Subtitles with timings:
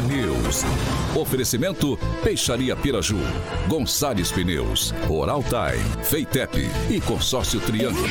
[0.00, 0.64] Pan News.
[1.14, 3.18] Oferecimento Peixaria Piraju,
[3.68, 8.06] Gonçalves Pneus, Oral Time, Feitep e Consórcio Triângulo.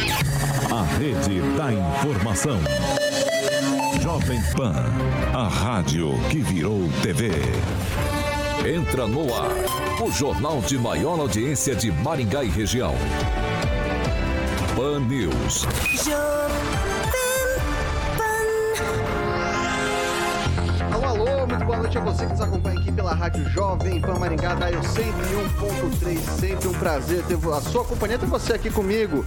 [0.72, 2.60] A rede da informação.
[4.02, 4.86] Jovem Pan,
[5.34, 7.32] a rádio que virou TV.
[8.68, 9.56] Entra no ar,
[10.02, 12.94] o jornal de maior audiência de Maringá e região.
[14.76, 15.66] Pan News.
[21.90, 26.40] Noite a você que nos acompanha aqui pela Rádio Jovem Pan Maringá, Dial 101.3.
[26.40, 29.26] Sempre um prazer ter a sua companhia, ter você aqui comigo,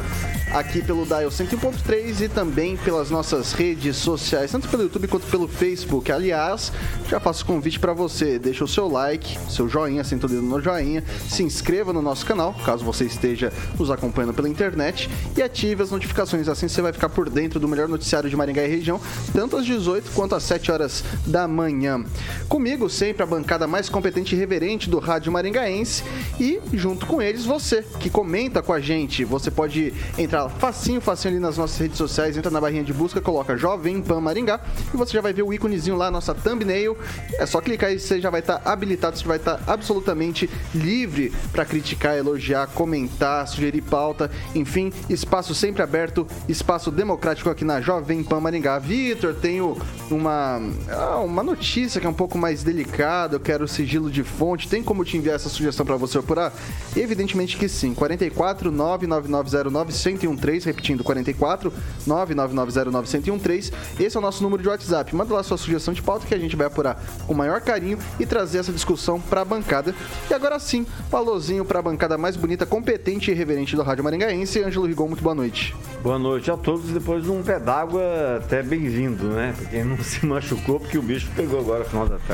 [0.53, 5.49] aqui pelo Dial 101.3 e também pelas nossas redes sociais, tanto pelo YouTube quanto pelo
[5.49, 6.13] Facebook.
[6.13, 6.73] Aliás,
[7.09, 10.61] já faço convite para você, deixa o seu like, seu joinha, senta o dedo no
[10.61, 15.83] joinha, se inscreva no nosso canal, caso você esteja nos acompanhando pela internet, e ative
[15.83, 19.01] as notificações, assim você vai ficar por dentro do melhor noticiário de Maringá e região,
[19.33, 22.05] tanto às 18 quanto às 7 horas da manhã.
[22.53, 26.05] Comigo sempre a bancada mais competente e reverente do Rádio Maringaense
[26.39, 29.25] e junto com eles você que comenta com a gente.
[29.25, 33.23] Você pode entrar facinho, facinho ali nas nossas redes sociais, entra na barrinha de busca,
[33.23, 34.61] coloca Jovem Pan Maringá
[34.93, 36.95] e você já vai ver o íconezinho lá, nossa thumbnail.
[37.39, 41.65] É só clicar aí, você já vai estar habilitado, você vai estar absolutamente livre para
[41.65, 48.41] criticar, elogiar, comentar, sugerir pauta, enfim, espaço sempre aberto, espaço democrático aqui na Jovem Pan
[48.41, 48.79] Maringá.
[48.79, 49.75] Vitor, tenho
[50.11, 54.69] uma, ah, uma notícia que é um pouco mais delicada, eu quero sigilo de fonte.
[54.69, 56.53] Tem como te enviar essa sugestão para você apurar?
[56.97, 57.95] Evidentemente que sim.
[57.95, 59.93] 44 99909
[60.27, 61.73] 1013, repetindo 44
[62.05, 63.73] 99909 1013.
[64.01, 65.15] Esse é o nosso número de WhatsApp.
[65.15, 67.97] Manda lá sua sugestão de pauta que a gente vai apurar com o maior carinho
[68.19, 69.95] e trazer essa discussão para a bancada.
[70.29, 74.65] E agora sim, valorzinho para a bancada mais bonita, competente e reverente do Rádio Maringaense.
[74.65, 75.77] Ângelo Rigon, muito boa noite.
[76.03, 76.91] Boa noite a todos.
[76.91, 78.03] Depois de um pé d'água,
[78.39, 79.55] até bem-vindo, né?
[79.57, 82.32] Pra quem não se machucou, porque o bicho pegou agora no final da tarde.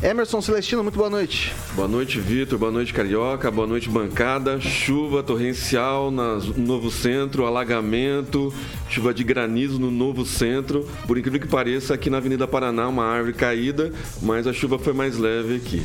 [0.00, 1.52] Emerson Celestino, muito boa noite.
[1.74, 2.56] Boa noite, Vitor.
[2.56, 3.50] Boa noite, Carioca.
[3.50, 4.60] Boa noite, bancada.
[4.60, 8.54] Chuva torrencial no Novo Centro, alagamento,
[8.88, 10.88] chuva de granizo no Novo Centro.
[11.04, 13.92] Por incrível que pareça, aqui na Avenida Paraná, uma árvore caída,
[14.22, 15.82] mas a chuva foi mais leve aqui.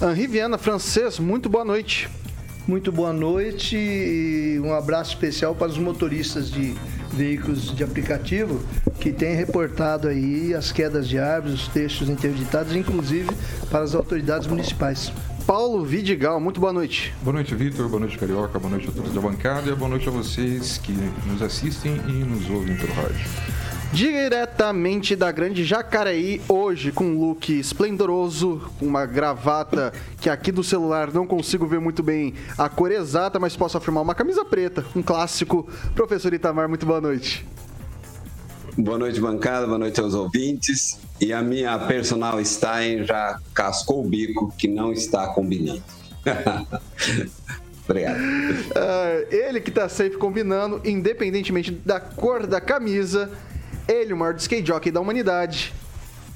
[0.00, 2.08] Henri Viana, francês, muito boa noite.
[2.66, 6.74] Muito boa noite e um abraço especial para os motoristas de
[7.14, 8.60] veículos de aplicativo
[9.00, 13.30] que têm reportado aí as quedas de árvores, os textos interditados, inclusive
[13.70, 15.12] para as autoridades municipais.
[15.46, 17.14] Paulo Vidigal, muito boa noite.
[17.22, 17.86] Boa noite, Vitor.
[17.88, 18.58] Boa noite, Carioca.
[18.58, 20.92] Boa noite a todos da bancada e boa noite a vocês que
[21.26, 23.26] nos assistem e nos ouvem pelo rádio.
[23.94, 30.64] Diretamente da Grande Jacareí, hoje com um look esplendoroso, com uma gravata que aqui do
[30.64, 34.84] celular não consigo ver muito bem a cor exata, mas posso afirmar uma camisa preta,
[34.96, 35.68] um clássico.
[35.94, 37.46] Professor Itamar, muito boa noite.
[38.76, 40.98] Boa noite, bancada, boa noite aos ouvintes.
[41.20, 45.84] E a minha personal Stein já cascou o bico que não está combinando.
[47.88, 48.18] Obrigado.
[48.18, 53.30] Uh, ele que está sempre combinando, independentemente da cor da camisa,
[53.88, 55.72] ele, o maior skate jockey da humanidade.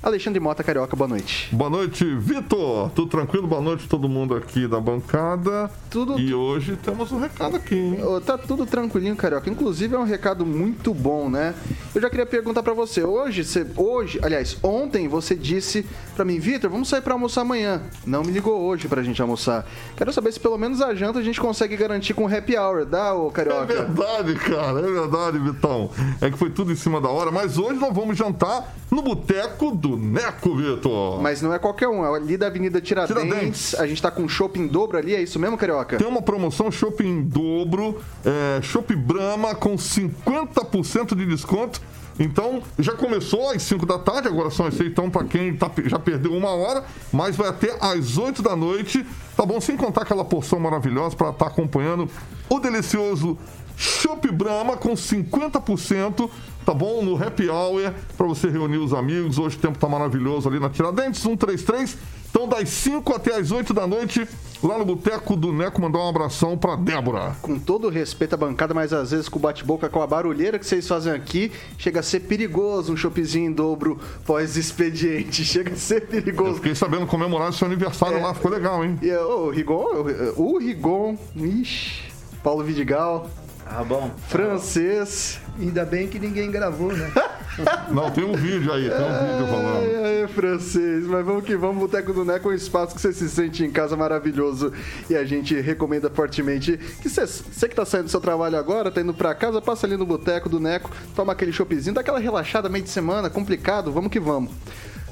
[0.00, 1.48] Alexandre Mota Carioca, boa noite.
[1.50, 2.88] Boa noite, Vitor.
[2.91, 3.48] Tudo tranquilo?
[3.48, 5.69] Boa noite todo mundo aqui da bancada.
[5.91, 6.20] Tudo.
[6.20, 7.98] E hoje temos um recado aqui, hein?
[8.25, 9.50] Tá tudo tranquilinho, Carioca.
[9.50, 11.53] Inclusive é um recado muito bom, né?
[11.92, 13.03] Eu já queria perguntar para você.
[13.03, 15.84] Hoje, você, hoje, aliás, ontem você disse
[16.15, 17.82] para mim, Vitor, vamos sair para almoçar amanhã.
[18.06, 19.66] Não me ligou hoje pra gente almoçar.
[19.97, 23.15] Quero saber se pelo menos a janta a gente consegue garantir com happy hour, dá,
[23.15, 23.72] ô Carioca?
[23.72, 24.78] É verdade, cara.
[24.78, 25.91] É verdade, Vitão.
[26.20, 27.32] É que foi tudo em cima da hora.
[27.32, 31.21] Mas hoje nós vamos jantar no boteco do Neco, Vitor.
[31.21, 33.22] Mas não é qualquer um, é ali da Avenida Tiradentes.
[33.22, 33.75] Tiradentes.
[33.75, 35.97] A gente tá com shopping dobro ali, é isso mesmo, Carioca?
[35.97, 41.81] Tem uma promoção shopping dobro, é, Shopping Brahma com 50% de desconto.
[42.19, 45.71] Então, já começou às 5 da tarde, agora são as 6, então para quem tá,
[45.84, 49.06] já perdeu uma hora, mas vai até às 8 da noite,
[49.37, 49.60] tá bom?
[49.60, 52.09] Sem contar aquela porção maravilhosa para estar tá acompanhando
[52.48, 53.38] o delicioso
[53.78, 56.28] Chopp Brahma com 50%,
[56.66, 57.05] tá bom?
[57.05, 59.39] No happy hour, para você reunir os amigos.
[59.39, 61.97] Hoje o tempo tá maravilhoso ali na Tiradentes, 133.
[62.28, 64.28] Então, das 5 até as 8 da noite,
[64.63, 67.36] lá no Boteco do Neco, mandar um abração pra Débora.
[67.41, 70.66] Com todo respeito à bancada, mas às vezes com o bate-boca, com a barulheira que
[70.66, 75.45] vocês fazem aqui, chega a ser perigoso um choppzinho em dobro pós-expediente.
[75.47, 76.51] Chega a ser perigoso.
[76.51, 78.98] Eu fiquei sabendo comemorar seu aniversário é, lá, ficou legal, hein?
[79.01, 80.04] E, o Rigon,
[80.36, 82.03] o Rigon, ixi,
[82.42, 83.31] Paulo Vidigal.
[83.70, 84.10] Ah, bom.
[84.28, 85.41] Francês.
[85.59, 87.12] Ainda bem que ninguém gravou, né?
[87.91, 89.78] Não, tem um vídeo aí, tem um vídeo falando.
[89.78, 93.12] Ai, ai, francês, mas vamos que vamos, Boteco do Neco é um espaço que você
[93.12, 94.72] se sente em casa maravilhoso
[95.10, 98.92] e a gente recomenda fortemente que você, você que tá saindo do seu trabalho agora,
[98.92, 102.21] tá indo pra casa, passa ali no Boteco do Neco, toma aquele choppzinho, dá aquela
[102.21, 104.53] relaxada meio de semana, complicado, vamos que vamos.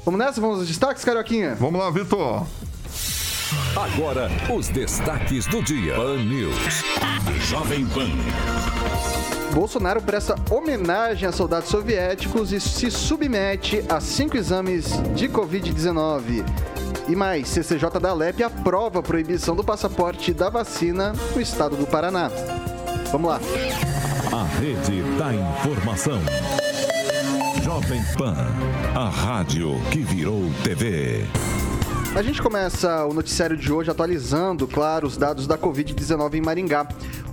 [0.05, 0.39] Vamos nessa?
[0.39, 1.55] Vamos aos destaques, Carioquinha?
[1.55, 2.47] Vamos lá, Vitor.
[3.75, 5.95] Agora, os destaques do dia.
[5.95, 6.83] Pan News.
[7.49, 8.09] Jovem Pan.
[9.53, 16.43] Bolsonaro presta homenagem a soldados soviéticos e se submete a cinco exames de Covid-19.
[17.07, 21.87] E mais, CCJ da Alep aprova a proibição do passaporte da vacina no estado do
[21.87, 22.29] Paraná.
[23.11, 23.39] Vamos lá.
[24.33, 26.19] A rede da informação.
[27.63, 28.35] Jovem Pan.
[28.93, 31.25] A rádio que virou TV.
[32.17, 36.87] A gente começa o noticiário de hoje atualizando, claro, os dados da Covid-19 em Maringá.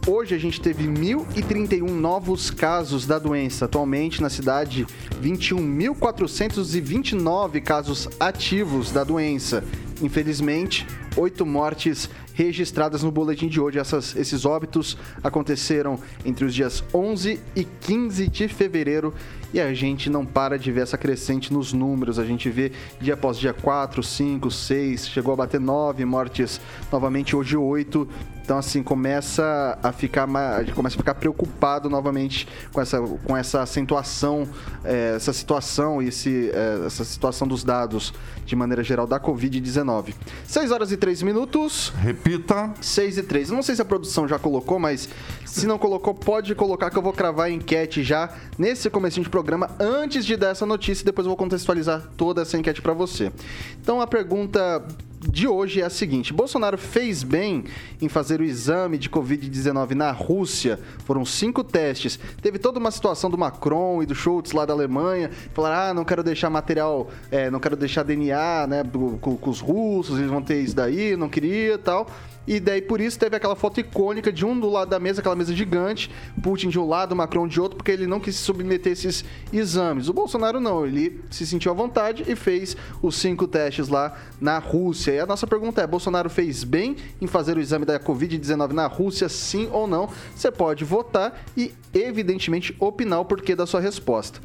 [0.06, 3.64] Hoje a gente teve 1.031 novos casos da doença.
[3.64, 4.86] Atualmente na cidade,
[5.22, 9.64] 21.429 casos ativos da doença.
[10.04, 10.86] Infelizmente,
[11.16, 13.78] oito mortes registradas no boletim de hoje.
[13.78, 19.14] Essas, esses óbitos aconteceram entre os dias 11 e 15 de fevereiro
[19.50, 22.18] e a gente não para de ver essa crescente nos números.
[22.18, 22.70] A gente vê
[23.00, 26.60] dia após dia 4, 5, 6, chegou a bater 9 mortes,
[26.92, 28.06] novamente hoje 8.
[28.44, 30.28] Então, assim, começa a ficar
[30.74, 34.46] começa a ficar preocupado novamente com essa, com essa acentuação,
[34.84, 38.12] é, essa situação e esse, é, essa situação dos dados
[38.44, 40.14] de maneira geral da Covid-19.
[40.46, 41.90] 6 horas e 3 minutos.
[41.96, 42.74] Repita.
[42.82, 43.48] 6 e 3.
[43.48, 45.08] Não sei se a produção já colocou, mas
[45.46, 49.30] se não colocou, pode colocar que eu vou cravar a enquete já nesse comecinho de
[49.30, 52.92] programa antes de dar essa notícia e depois eu vou contextualizar toda essa enquete para
[52.92, 53.32] você.
[53.80, 54.84] Então a pergunta
[55.28, 57.64] de hoje é a seguinte: Bolsonaro fez bem
[58.00, 60.78] em fazer o exame de Covid-19 na Rússia.
[61.04, 62.18] Foram cinco testes.
[62.40, 65.30] Teve toda uma situação do Macron e do Schultz lá da Alemanha.
[65.52, 68.84] Falaram: ah, não quero deixar material, é, não quero deixar DNA né,
[69.20, 72.08] com, com os russos, eles vão ter isso daí, não queria tal.
[72.46, 75.36] E daí por isso teve aquela foto icônica de um do lado da mesa, aquela
[75.36, 76.10] mesa gigante,
[76.42, 80.08] Putin de um lado, Macron de outro, porque ele não quis se submeter esses exames.
[80.08, 84.58] O Bolsonaro não, ele se sentiu à vontade e fez os cinco testes lá na
[84.58, 85.12] Rússia.
[85.12, 88.86] E a nossa pergunta é: Bolsonaro fez bem em fazer o exame da Covid-19 na
[88.86, 90.08] Rússia, sim ou não?
[90.34, 94.40] Você pode votar e, evidentemente, opinar o porquê da sua resposta.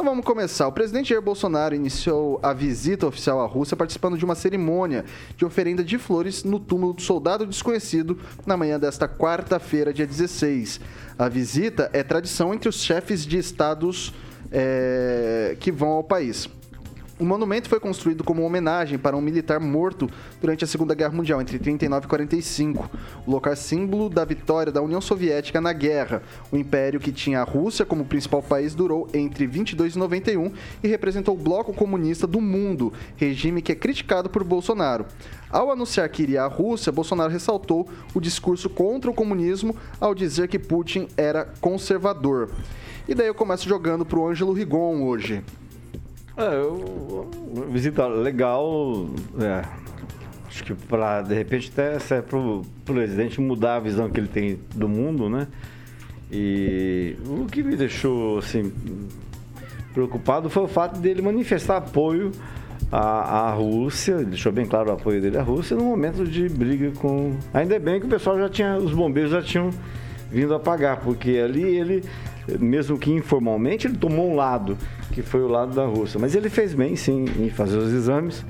[0.00, 0.66] Então vamos começar.
[0.66, 5.04] O presidente Jair Bolsonaro iniciou a visita oficial à Rússia participando de uma cerimônia
[5.36, 10.80] de oferenda de flores no túmulo do soldado desconhecido na manhã desta quarta-feira, dia 16.
[11.18, 14.14] A visita é tradição entre os chefes de estados
[14.50, 16.48] é, que vão ao país.
[17.20, 20.08] O monumento foi construído como homenagem para um militar morto
[20.40, 22.90] durante a Segunda Guerra Mundial, entre 39 e 45.
[23.26, 26.22] O local é símbolo da vitória da União Soviética na guerra.
[26.50, 30.50] O império que tinha a Rússia como principal país durou entre 22 e 91
[30.82, 35.04] e representou o bloco comunista do mundo, regime que é criticado por Bolsonaro.
[35.50, 40.48] Ao anunciar que iria à Rússia, Bolsonaro ressaltou o discurso contra o comunismo ao dizer
[40.48, 42.50] que Putin era conservador.
[43.06, 45.44] E daí eu começo jogando para o Ângelo Rigon hoje.
[46.36, 49.08] É, visita legal.
[49.40, 49.64] É,
[50.46, 54.28] acho que para de repente até serve para o presidente mudar a visão que ele
[54.28, 55.46] tem do mundo, né?
[56.30, 58.72] E o que me deixou assim
[59.92, 62.30] preocupado foi o fato dele manifestar apoio
[62.90, 66.90] à, à Rússia, deixou bem claro o apoio dele à Rússia no momento de briga
[66.92, 67.36] com.
[67.52, 69.70] Ainda bem que o pessoal já tinha, os bombeiros já tinham
[70.30, 72.04] vindo apagar, porque ali ele,
[72.58, 74.76] mesmo que informalmente, ele tomou um lado
[75.12, 76.18] que foi o lado da Rússia.
[76.18, 78.44] Mas ele fez bem, sim, em fazer os exames.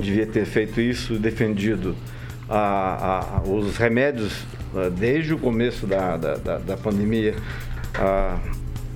[0.00, 1.96] Devia ter feito isso, defendido
[2.48, 4.44] a, a, os remédios
[4.74, 7.34] ah, desde o começo da, da, da, da pandemia
[7.94, 8.38] a,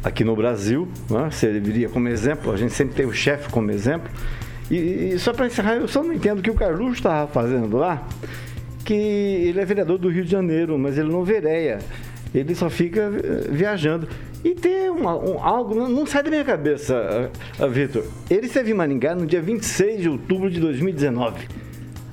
[0.03, 0.89] aqui no Brasil.
[1.11, 1.31] Né?
[1.31, 4.11] Serviria como exemplo, a gente sempre tem o chefe como exemplo.
[4.71, 7.77] E, e só para encerrar, eu só não entendo o que o Carluxo estava fazendo
[7.77, 8.07] lá,
[8.85, 11.79] que ele é vereador do Rio de Janeiro, mas ele não vereia.
[12.35, 14.09] Ele só fica eh, viajando.
[14.43, 18.05] E tem uma, um, algo, não, não, sai da minha cabeça, uh, uh, Vitor.
[18.29, 21.47] Ele esteve em Maringá no dia 26 de outubro de 2019.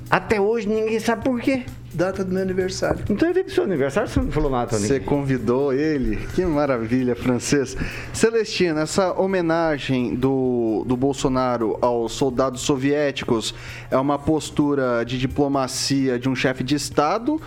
[0.10, 1.64] Até hoje ninguém sabe por quê.
[1.94, 3.04] Data do meu aniversário.
[3.10, 6.18] Então ele veio pro seu aniversário, você não falou nada, Você convidou ele?
[6.34, 7.76] Que maravilha, francês.
[8.14, 13.54] Celestina, essa homenagem do, do Bolsonaro aos soldados soviéticos
[13.90, 17.42] é uma postura de diplomacia de um chefe de Estado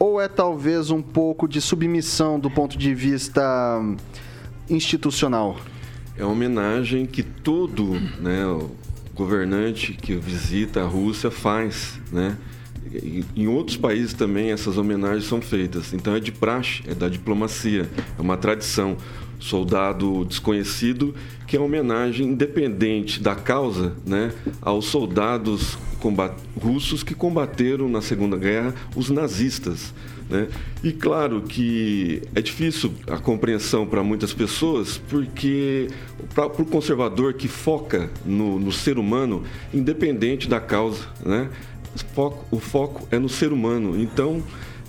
[0.00, 3.42] ou é talvez um pouco de submissão do ponto de vista
[4.68, 5.58] institucional?
[6.16, 8.42] É uma homenagem que todo né,
[9.14, 12.38] governante que visita a Rússia faz, né?
[13.36, 15.92] Em outros países também essas homenagens são feitas.
[15.92, 17.88] Então é de praxe, é da diplomacia,
[18.18, 18.96] é uma tradição.
[19.38, 21.14] Soldado desconhecido,
[21.46, 25.78] que é uma homenagem independente da causa né, aos soldados
[26.60, 29.92] russos que combateram na Segunda Guerra os nazistas.
[30.28, 30.48] Né?
[30.82, 35.88] E claro que é difícil a compreensão para muitas pessoas, porque
[36.34, 39.42] para o conservador que foca no, no, ser humano,
[39.74, 41.50] independente da causa, né?
[42.50, 44.00] o, foco, é no ser humano.
[44.00, 44.42] Então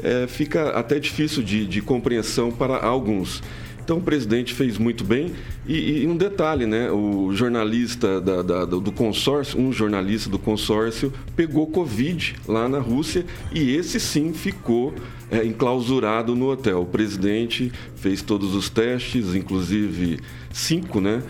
[0.04, 3.42] é, fica até difícil de, de compreensão para alguns.
[3.84, 5.34] Então o presidente fez muito bem.
[5.68, 6.90] E, e um detalhe, né?
[6.92, 13.26] O jornalista da, da, do consórcio, um jornalista do consórcio, pegou Covid lá na Rússia
[13.52, 14.94] e esse sim ficou
[15.30, 16.82] é, enclausurado no hotel.
[16.82, 20.20] O presidente fez todos os testes, inclusive
[20.52, 21.22] cinco, né?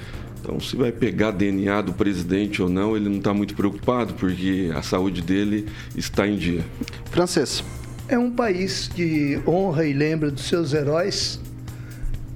[0.41, 4.71] Então, se vai pegar DNA do presidente ou não, ele não está muito preocupado, porque
[4.75, 6.65] a saúde dele está em dia.
[7.11, 7.63] Francês.
[8.07, 11.39] É um país que honra e lembra dos seus heróis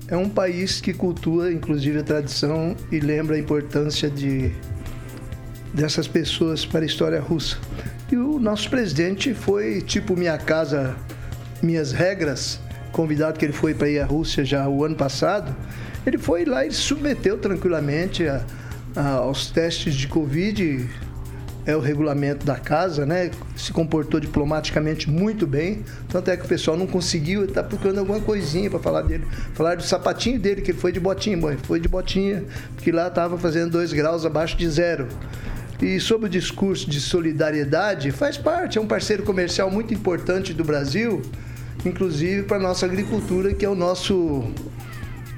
[0.08, 4.52] é um país que cultua, inclusive, a tradição e lembra a importância de
[5.74, 7.58] dessas pessoas para a história russa.
[8.10, 10.96] E o nosso presidente foi tipo minha casa,
[11.62, 15.54] minhas regras, convidado que ele foi para ir à Rússia já o ano passado.
[16.06, 18.46] Ele foi lá e submeteu tranquilamente a,
[18.96, 20.88] a, aos testes de Covid
[21.66, 23.32] é o regulamento da casa, né?
[23.56, 25.84] Se comportou diplomaticamente muito bem.
[26.10, 29.26] Tanto é que o pessoal não conseguiu, está procurando alguma coisinha para falar dele.
[29.54, 32.44] Falar do sapatinho dele, que ele foi de botinha, bom, foi de botinha,
[32.76, 35.08] porque lá estava fazendo dois graus abaixo de zero.
[35.82, 40.64] E sobre o discurso de solidariedade, faz parte, é um parceiro comercial muito importante do
[40.64, 41.22] Brasil,
[41.86, 44.44] inclusive para a nossa agricultura, que é o nosso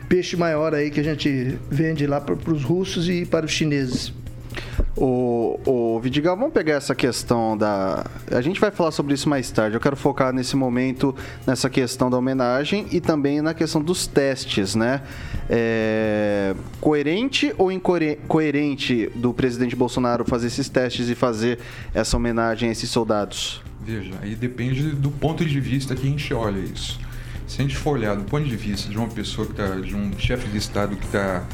[0.07, 4.13] peixe maior aí que a gente vende lá para os russos e para os chineses.
[4.97, 8.03] O, o Vidigal, vamos pegar essa questão da.
[8.31, 9.75] A gente vai falar sobre isso mais tarde.
[9.75, 14.73] Eu quero focar nesse momento nessa questão da homenagem e também na questão dos testes,
[14.73, 15.03] né?
[15.47, 16.55] É...
[16.81, 21.59] Coerente ou incoerente do presidente Bolsonaro fazer esses testes e fazer
[21.93, 23.61] essa homenagem a esses soldados?
[23.79, 26.99] Veja, aí depende do ponto de vista que a gente olha isso.
[27.47, 29.95] Se a gente for olhar do ponto de vista de uma pessoa que está, de
[29.95, 31.45] um chefe de Estado que está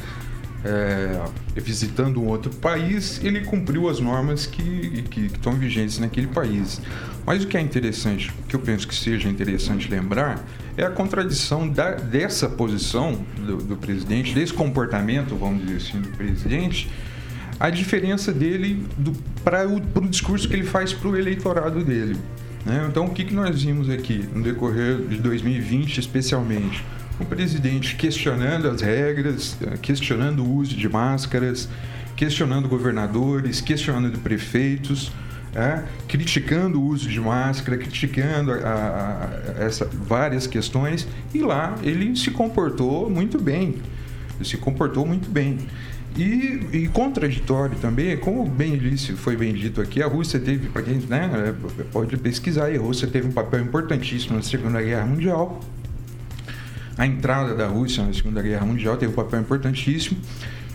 [0.64, 1.20] é,
[1.60, 6.80] visitando um outro país, ele cumpriu as normas que, que, que, estão vigentes naquele país.
[7.26, 10.44] Mas o que é interessante, que eu penso que seja interessante lembrar,
[10.76, 16.08] é a contradição da, dessa posição do, do presidente, desse comportamento, vamos dizer assim, do
[16.16, 16.90] presidente,
[17.60, 18.84] a diferença dele
[19.44, 22.16] para o discurso que ele faz para o eleitorado dele.
[22.64, 22.86] Né?
[22.88, 26.82] Então, o que, que nós vimos aqui no decorrer de 2020, especialmente?
[27.18, 31.68] O presidente questionando as regras, questionando o uso de máscaras,
[32.16, 35.12] questionando governadores, questionando prefeitos,
[35.54, 41.76] é, criticando o uso de máscara, criticando a, a, a essa, várias questões, e lá
[41.82, 43.76] ele se comportou muito bem.
[44.36, 45.58] Ele se comportou muito bem.
[46.16, 50.82] E, e, contraditório também, como bem disse, foi bem dito aqui, a Rússia teve, para
[50.82, 51.52] quem né,
[51.92, 55.60] pode pesquisar, a Rússia teve um papel importantíssimo na Segunda Guerra Mundial,
[56.96, 60.18] a entrada da Rússia na Segunda Guerra Mundial teve um papel importantíssimo.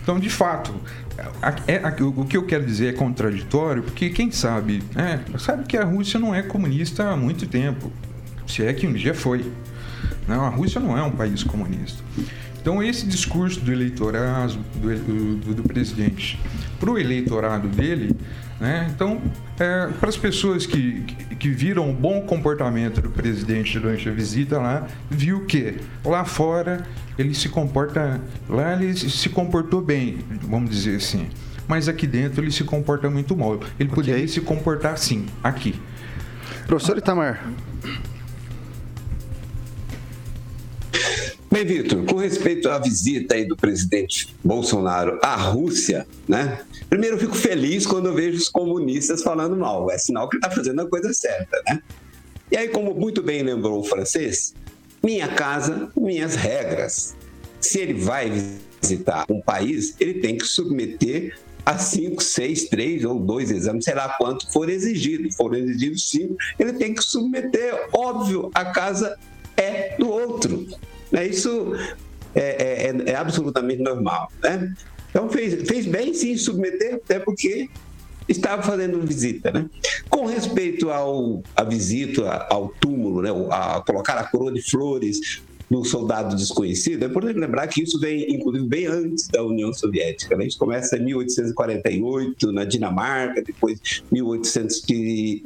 [0.02, 0.74] Então, de fato,
[1.66, 5.84] é, o que eu quero dizer é contraditório, porque quem sabe, né, sabe que a
[5.84, 7.92] Rússia não é comunista há muito tempo,
[8.46, 9.50] se é que um dia foi.
[10.26, 12.02] Não, a Rússia não é um país comunista.
[12.60, 16.38] Então, esse discurso do eleitorado, do, do, do presidente,
[16.78, 18.14] para o eleitorado dele,
[18.60, 18.90] né?
[18.94, 19.20] Então,
[19.60, 24.12] é, para as pessoas que, que, que, viram o bom comportamento do presidente durante a
[24.12, 26.86] visita lá, viu que lá fora
[27.18, 31.28] ele se comporta, lá ele se comportou bem, vamos dizer assim.
[31.68, 33.54] Mas aqui dentro ele se comporta muito mal.
[33.54, 33.86] Ele okay.
[33.88, 35.74] poderia se comportar assim, aqui.
[36.66, 37.46] Professor Itamar.
[41.52, 46.60] Bem, Vitor, com respeito à visita aí do presidente Bolsonaro à Rússia, né?
[46.90, 49.88] Primeiro, eu fico feliz quando eu vejo os comunistas falando mal.
[49.90, 51.80] É sinal que ele está fazendo a coisa certa, né?
[52.50, 54.52] E aí, como muito bem lembrou o francês,
[55.00, 57.14] minha casa, minhas regras.
[57.60, 58.32] Se ele vai
[58.82, 63.94] visitar um país, ele tem que submeter a cinco, seis, três ou dois exames, sei
[63.94, 65.32] lá quanto for exigido.
[65.34, 67.88] Foram exigidos cinco, ele tem que submeter.
[67.92, 69.16] Óbvio, a casa
[69.56, 70.66] é do outro.
[71.12, 71.28] Né?
[71.28, 71.72] Isso
[72.34, 74.32] é, é, é absolutamente normal.
[74.42, 74.74] Né?
[75.10, 77.68] Então fez, fez bem sim submeter, até porque
[78.28, 79.68] estava fazendo visita, né?
[80.08, 85.84] Com respeito ao a visita ao túmulo, né, a colocar a coroa de flores no
[85.84, 90.36] soldado desconhecido, é importante lembrar que isso vem, inclusive, bem antes da União Soviética.
[90.36, 90.46] Né?
[90.46, 94.82] Isso começa em 1848, na Dinamarca, depois 1800,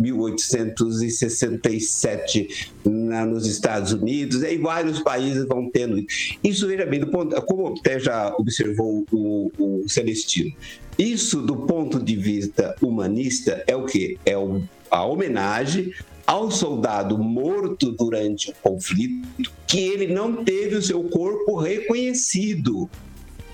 [0.01, 6.03] 1867 na, nos Estados Unidos, e aí vários países vão tendo
[6.43, 6.67] isso.
[6.67, 10.55] veja bem, do ponto, como até já observou o, o Celestino,
[10.99, 14.19] isso do ponto de vista humanista é o que?
[14.25, 15.93] É o, a homenagem
[16.27, 19.29] ao soldado morto durante o conflito
[19.67, 22.89] que ele não teve o seu corpo reconhecido.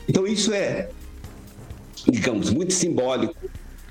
[0.08, 0.88] Então, isso é,
[2.08, 3.34] digamos, muito simbólico.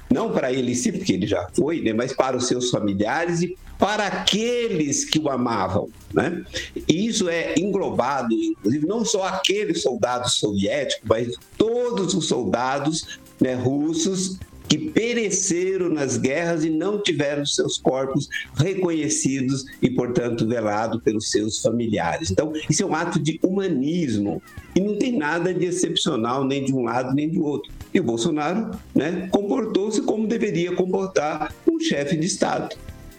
[0.09, 3.41] Não para ele em si, porque ele já foi, né, mas para os seus familiares
[3.41, 5.89] e para aqueles que o amavam.
[6.13, 6.43] Né?
[6.87, 13.53] E isso é englobado, inclusive, não só aqueles soldados soviéticos, mas todos os soldados né,
[13.53, 14.37] russos
[14.69, 21.59] que pereceram nas guerras e não tiveram seus corpos reconhecidos e, portanto, velados pelos seus
[21.59, 22.29] familiares.
[22.29, 24.41] Então, isso é um ato de humanismo
[24.75, 27.71] e não tem nada de excepcional nem de um lado nem do outro.
[27.91, 32.75] E o Bolsonaro né, comportou-se como deveria comportar um chefe de Estado.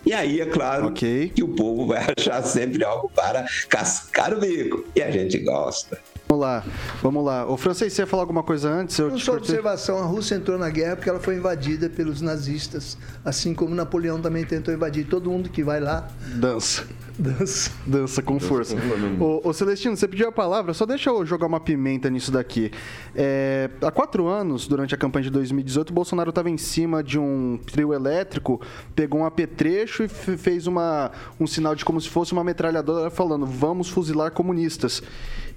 [0.06, 1.28] E aí, é claro okay.
[1.28, 4.84] que o povo vai achar sempre algo para cascar o bico.
[4.94, 5.98] E a gente gosta.
[6.30, 6.64] Vamos lá,
[7.02, 7.44] vamos lá.
[7.50, 8.96] O francês, você ia falar alguma coisa antes?
[8.96, 13.52] Eu sua observação, a Rússia entrou na guerra porque ela foi invadida pelos nazistas, assim
[13.52, 15.08] como Napoleão também tentou invadir.
[15.08, 16.06] Todo mundo que vai lá...
[16.36, 16.86] Dança.
[17.18, 17.72] Dança.
[17.84, 18.76] Dança com força.
[19.18, 22.70] ô, ô, Celestino, você pediu a palavra, só deixa eu jogar uma pimenta nisso daqui.
[23.12, 27.18] É, há quatro anos, durante a campanha de 2018, o Bolsonaro estava em cima de
[27.18, 28.60] um trio elétrico,
[28.94, 31.10] pegou um apetrecho e fez uma,
[31.40, 35.02] um sinal de como se fosse uma metralhadora falando, vamos fuzilar comunistas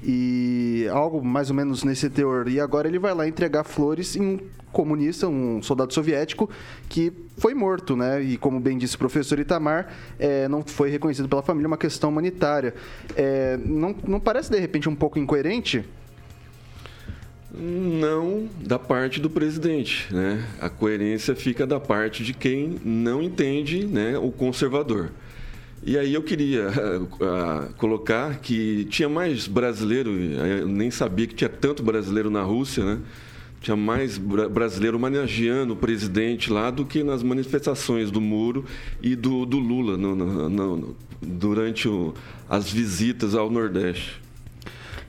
[0.05, 2.47] e algo mais ou menos nesse teor.
[2.47, 4.39] E agora ele vai lá entregar flores em um
[4.71, 6.49] comunista, um soldado soviético
[6.89, 8.21] que foi morto, né?
[8.21, 12.09] E como bem disse o professor Itamar, é, não foi reconhecido pela família, uma questão
[12.09, 12.73] humanitária.
[13.15, 15.85] É, não, não parece de repente um pouco incoerente?
[17.55, 20.43] Não da parte do presidente, né?
[20.59, 25.11] A coerência fica da parte de quem não entende, né, o conservador.
[25.85, 31.49] E aí eu queria uh, colocar que tinha mais brasileiro, eu nem sabia que tinha
[31.49, 32.99] tanto brasileiro na Rússia, né?
[33.59, 38.65] Tinha mais brasileiro homenageando o presidente lá do que nas manifestações do Muro
[39.01, 42.13] e do, do Lula no, no, no, durante o,
[42.49, 44.21] as visitas ao Nordeste.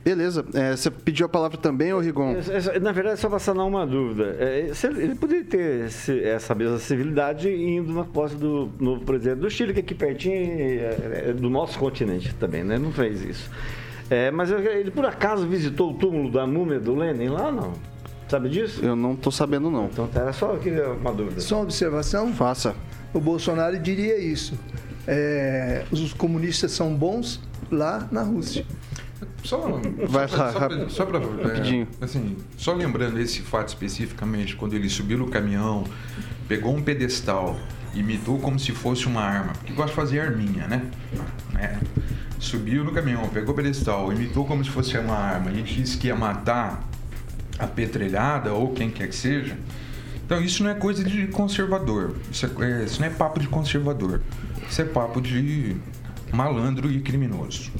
[0.04, 0.44] Beleza.
[0.52, 2.36] É, você pediu a palavra também, ô Rigon?
[2.82, 4.36] Na verdade, só para sanar uma dúvida.
[4.38, 9.50] É, ele poderia ter esse, essa mesma civilidade indo na posse do novo presidente do
[9.50, 12.76] Chile, que é aqui pertinho é, é do nosso continente também, né?
[12.76, 13.50] Não fez isso.
[14.10, 17.72] É, mas ele por acaso visitou o túmulo da múmia do Lenin lá não?
[18.28, 18.84] Sabe disso?
[18.84, 19.86] Eu não estou sabendo não.
[19.86, 20.54] Então era só
[21.00, 21.40] uma dúvida.
[21.40, 22.32] Só uma observação?
[22.34, 22.74] Faça.
[23.14, 24.58] O Bolsonaro diria isso.
[25.06, 27.40] É, os comunistas são bons
[27.70, 28.64] lá na Rússia.
[29.42, 34.88] Só, Vai só, só, só para é, assim, só lembrando esse fato especificamente, quando ele
[34.88, 35.84] subiu no caminhão,
[36.48, 37.58] pegou um pedestal,
[37.94, 40.90] imitou como se fosse uma arma, porque gosta de fazer arminha, né?
[41.58, 41.78] É.
[42.38, 46.08] Subiu no caminhão, pegou o pedestal, imitou como se fosse uma arma e disse que
[46.08, 46.82] ia matar
[47.58, 49.56] a petrelhada ou quem quer que seja.
[50.24, 52.16] Então isso não é coisa de conservador.
[52.30, 54.22] Isso, é, isso não é papo de conservador.
[54.68, 55.76] Isso é papo de
[56.34, 57.70] malandro e criminoso.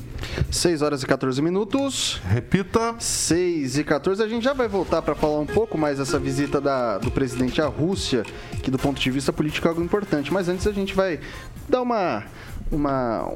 [0.51, 2.21] 6 horas e 14 minutos.
[2.25, 2.95] Repita.
[2.99, 4.23] 6 e 14.
[4.23, 7.61] A gente já vai voltar para falar um pouco mais dessa visita da, do presidente
[7.61, 8.23] à Rússia,
[8.63, 10.33] que do ponto de vista político é algo importante.
[10.33, 11.19] Mas antes a gente vai
[11.69, 12.25] dar uma
[12.75, 13.31] uma,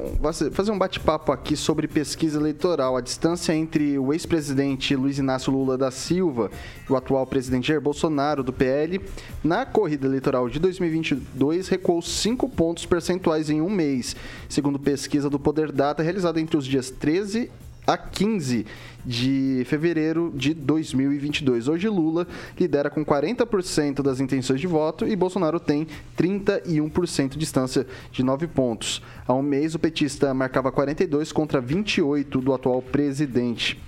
[0.51, 2.97] fazer um bate-papo aqui sobre pesquisa eleitoral.
[2.97, 6.51] A distância entre o ex-presidente Luiz Inácio Lula da Silva
[6.87, 9.01] e o atual presidente Jair Bolsonaro, do PL,
[9.43, 14.15] na corrida eleitoral de 2022 recuou 5 pontos percentuais em um mês,
[14.47, 17.49] segundo pesquisa do Poder Data realizada entre os dias 13
[17.89, 18.67] a 15
[19.03, 21.67] de fevereiro de 2022.
[21.67, 22.27] Hoje Lula
[22.59, 28.45] lidera com 40% das intenções de voto e Bolsonaro tem 31% de distância de 9
[28.45, 29.01] pontos.
[29.27, 33.81] Há um mês o petista marcava 42 contra 28 do atual presidente.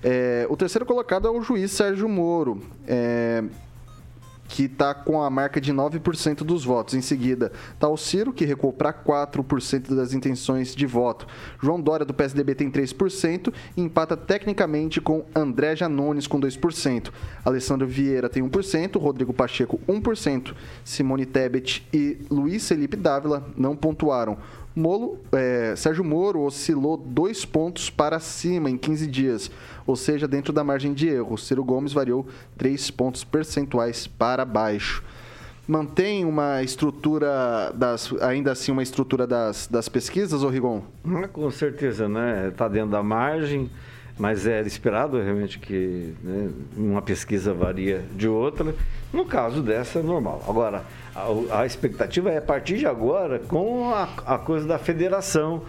[0.00, 2.62] É, o terceiro colocado é o juiz Sérgio Moro.
[2.86, 3.42] É,
[4.50, 6.94] que está com a marca de 9% dos votos.
[6.94, 11.24] Em seguida, está o Ciro, que recuou para 4% das intenções de voto.
[11.62, 17.10] João Dória, do PSDB, tem 3% e empata tecnicamente com André Janones, com 2%.
[17.44, 20.52] Alessandro Vieira tem 1%, Rodrigo Pacheco, 1%.
[20.84, 24.36] Simone Tebet e Luiz Felipe Dávila não pontuaram.
[24.74, 29.50] Molo, é, Sérgio Moro oscilou dois pontos para cima em 15 dias,
[29.86, 31.36] ou seja, dentro da margem de erro.
[31.36, 35.02] Ciro Gomes variou três pontos percentuais para baixo.
[35.66, 40.82] Mantém uma estrutura, das, ainda assim, uma estrutura das, das pesquisas, Rigon?
[41.04, 42.48] Ah, com certeza, né?
[42.48, 43.70] Está dentro da margem,
[44.18, 48.74] mas era esperado realmente que né, uma pesquisa varia de outra.
[49.12, 50.44] No caso dessa, é normal.
[50.48, 55.62] Agora, a, expectativa é a partir de agora com a, a coisa da federação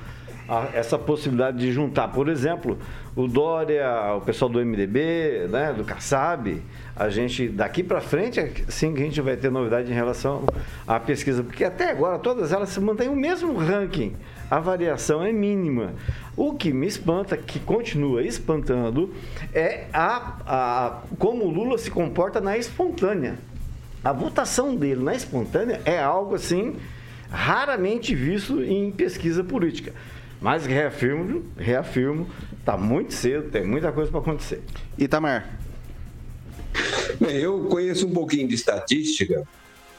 [0.73, 2.77] essa possibilidade de juntar, por exemplo,
[3.15, 6.62] o Dória, o pessoal do MDB, né, do Kassab,
[6.95, 10.43] a gente daqui para frente, é sim que a gente vai ter novidade em relação
[10.86, 14.15] à pesquisa, porque até agora todas elas se mantêm o mesmo ranking.
[14.49, 15.93] A variação é mínima.
[16.36, 19.13] O que me espanta, que continua espantando,
[19.54, 23.38] é a, a como o Lula se comporta na espontânea.
[24.04, 26.76] A votação dele na espontânea é algo assim
[27.30, 29.94] raramente visto em pesquisa política.
[30.42, 32.28] Mas reafirmo, reafirmo,
[32.60, 34.62] está muito cedo, tem muita coisa para acontecer.
[34.98, 35.60] Itamar.
[37.20, 39.48] Bem, eu conheço um pouquinho de estatística,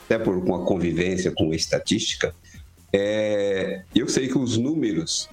[0.05, 2.35] até por uma convivência com estatística.
[2.93, 5.29] É, eu sei que os números,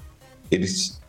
[0.52, 1.02] eles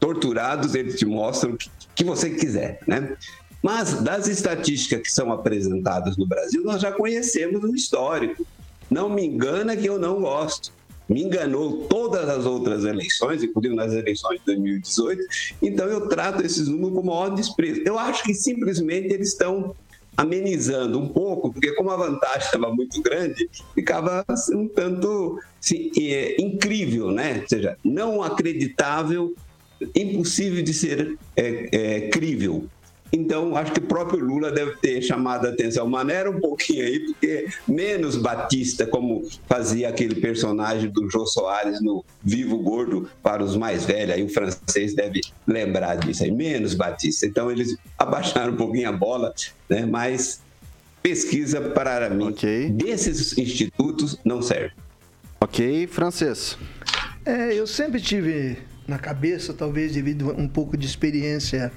[0.00, 3.16] torturados, eles te mostram o que, que você quiser, né?
[3.64, 8.46] Mas das estatísticas que são apresentadas no Brasil, nós já conhecemos o histórico.
[8.90, 10.70] Não me engana que eu não gosto.
[11.08, 15.22] Me enganou todas as outras eleições, inclusive nas eleições de 2018.
[15.62, 17.80] Então eu trato esses números com maior desprezo.
[17.86, 19.74] Eu acho que simplesmente eles estão
[20.14, 25.90] amenizando um pouco, porque como a vantagem estava muito grande, ficava assim, um tanto assim,
[25.98, 27.40] é, incrível, né?
[27.40, 29.34] Ou seja, não acreditável,
[29.94, 32.68] impossível de ser é, é, crível.
[33.16, 35.88] Então, acho que o próprio Lula deve ter chamado a atenção.
[35.88, 42.04] Maneira um pouquinho aí, porque menos Batista, como fazia aquele personagem do Jô Soares no
[42.20, 44.16] Vivo Gordo para os mais velhos.
[44.16, 46.32] Aí o francês deve lembrar disso aí.
[46.32, 47.24] Menos Batista.
[47.24, 49.32] Então, eles abaixaram um pouquinho a bola,
[49.68, 49.86] né?
[49.86, 50.42] mas
[51.00, 52.68] pesquisa, para mim, okay.
[52.70, 54.72] desses institutos não serve.
[55.40, 56.58] Ok, francês.
[57.24, 61.70] É, eu sempre tive na cabeça, talvez devido a um pouco de experiência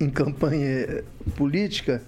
[0.00, 1.02] em campanha
[1.36, 2.02] política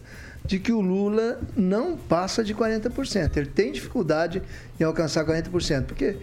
[0.45, 3.37] de que o Lula não passa de 40%.
[3.37, 4.43] Ele tem dificuldade
[4.79, 6.17] em alcançar 40%, porque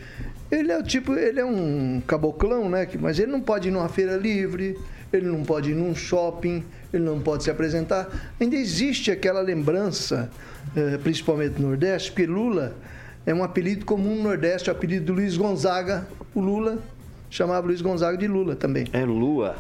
[0.52, 2.88] ele é o tipo, ele é um caboclão, né?
[3.00, 4.78] Mas ele não pode ir numa feira livre,
[5.12, 8.34] ele não pode ir num shopping, ele não pode se apresentar.
[8.40, 10.30] Ainda existe aquela lembrança,
[10.76, 12.76] eh, principalmente no Nordeste, porque Lula
[13.26, 16.80] é um apelido comum no Nordeste, o apelido do Luiz Gonzaga, o Lula
[17.30, 18.88] chamava Luiz Gonzaga de Lula também.
[18.94, 19.58] É Lua.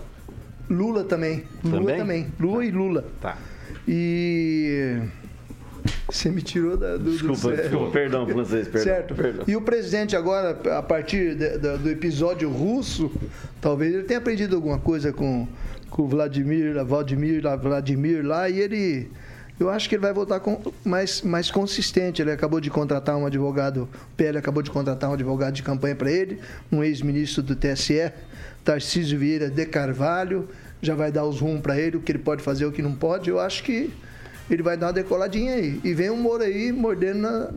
[0.69, 1.43] Lula também.
[1.63, 1.97] Lula também.
[1.97, 2.27] também.
[2.39, 2.65] Lula tá.
[2.65, 3.05] e Lula.
[3.21, 3.37] Tá.
[3.87, 4.99] E.
[6.09, 8.83] Você me tirou da, do, desculpa, do desculpa, perdão, francês, perdão.
[8.83, 9.15] Certo.
[9.15, 9.45] Perdão.
[9.47, 13.11] E o presidente agora, a partir de, de, do episódio russo,
[13.61, 15.47] talvez ele tenha aprendido alguma coisa com,
[15.89, 19.11] com o Vladimir, Vladimir, Vladimir lá, e ele.
[19.59, 22.21] Eu acho que ele vai voltar com, mais, mais consistente.
[22.21, 25.95] Ele acabou de contratar um advogado, o PL acabou de contratar um advogado de campanha
[25.95, 26.39] para ele,
[26.71, 28.11] um ex-ministro do TSE
[28.67, 30.49] Tarcísio Vieira de Carvalho,
[30.81, 32.93] já vai dar os rumos para ele, o que ele pode fazer, o que não
[32.93, 33.29] pode.
[33.29, 33.93] Eu acho que
[34.49, 35.79] ele vai dar uma decoladinha aí.
[35.85, 37.49] E vem o Moro aí mordendo na,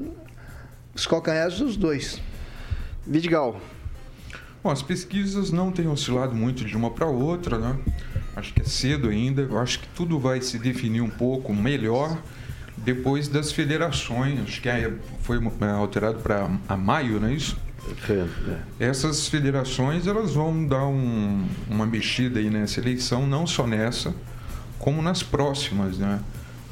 [0.94, 2.22] os calcanhares dos dois.
[3.04, 3.60] Vidigal.
[4.62, 7.76] Bom, as pesquisas não têm oscilado muito de uma para outra, né?
[8.40, 9.42] Acho que é cedo ainda.
[9.42, 12.18] Eu acho que tudo vai se definir um pouco melhor
[12.76, 14.40] depois das federações.
[14.40, 14.68] Acho que
[15.22, 17.56] foi é, alterado para maio, não é isso?
[18.78, 18.88] É.
[18.88, 24.14] Essas federações elas vão dar um, uma mexida aí nessa eleição, não só nessa,
[24.78, 26.20] como nas próximas, né?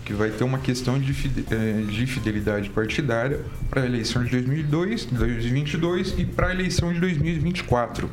[0.05, 1.13] Que vai ter uma questão de,
[1.51, 7.01] é, de fidelidade partidária para a eleição de 2002, 2022 e para a eleição de
[7.01, 8.09] 2024.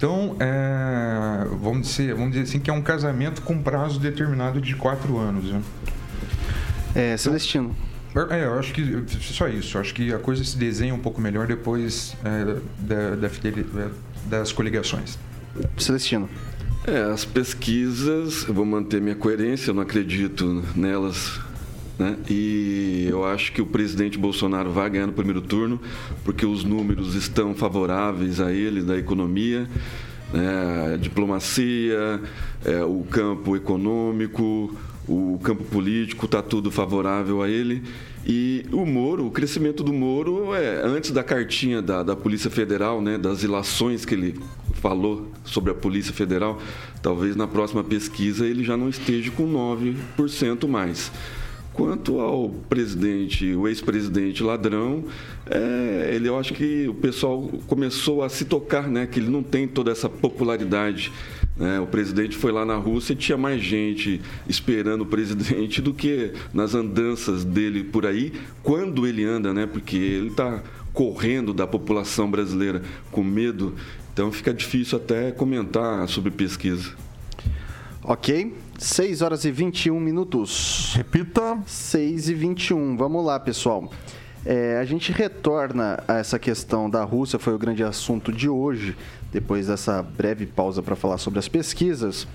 [0.00, 4.74] Então, é, vamos, dizer, vamos dizer assim que é um casamento com prazo determinado de
[4.74, 5.52] quatro anos.
[5.52, 5.62] Né?
[6.94, 7.76] É, Celestino.
[8.30, 8.82] É, eu acho que
[9.20, 9.76] só isso.
[9.76, 13.92] Eu acho que a coisa se desenha um pouco melhor depois é, da, da fidelidade,
[14.24, 15.18] das coligações.
[15.76, 16.30] Celestino.
[16.86, 21.38] É, as pesquisas, eu vou manter minha coerência, eu não acredito nelas.
[22.00, 22.16] Né?
[22.30, 25.78] E eu acho que o presidente Bolsonaro vai ganhar no primeiro turno,
[26.24, 29.68] porque os números estão favoráveis a ele, da economia,
[30.32, 30.94] né?
[30.94, 32.22] a diplomacia,
[32.64, 34.74] é, o campo econômico,
[35.06, 37.82] o campo político está tudo favorável a ele.
[38.26, 43.02] E o Moro, o crescimento do Moro é antes da cartinha da, da Polícia Federal,
[43.02, 44.40] né, das ilações que ele
[44.72, 46.58] falou sobre a Polícia Federal,
[47.02, 51.12] talvez na próxima pesquisa ele já não esteja com 9% mais.
[51.72, 55.04] Quanto ao presidente, o ex-presidente ladrão,
[55.46, 59.42] é, ele eu acho que o pessoal começou a se tocar, né, que ele não
[59.42, 61.12] tem toda essa popularidade
[61.60, 61.78] né?
[61.78, 66.32] O presidente foi lá na Rússia e tinha mais gente esperando o presidente do que
[66.54, 69.66] nas andanças dele por aí, quando ele anda, né?
[69.66, 70.62] Porque ele está
[70.94, 73.74] correndo da população brasileira com medo,
[74.12, 76.90] então fica difícil até comentar sobre pesquisa.
[78.02, 80.94] Ok, 6 horas e 21 minutos.
[80.96, 81.58] Repita.
[81.66, 83.90] 6 e 21, vamos lá, pessoal.
[84.44, 88.96] É, a gente retorna a essa questão da Rússia, foi o grande assunto de hoje,
[89.30, 92.26] depois dessa breve pausa para falar sobre as pesquisas.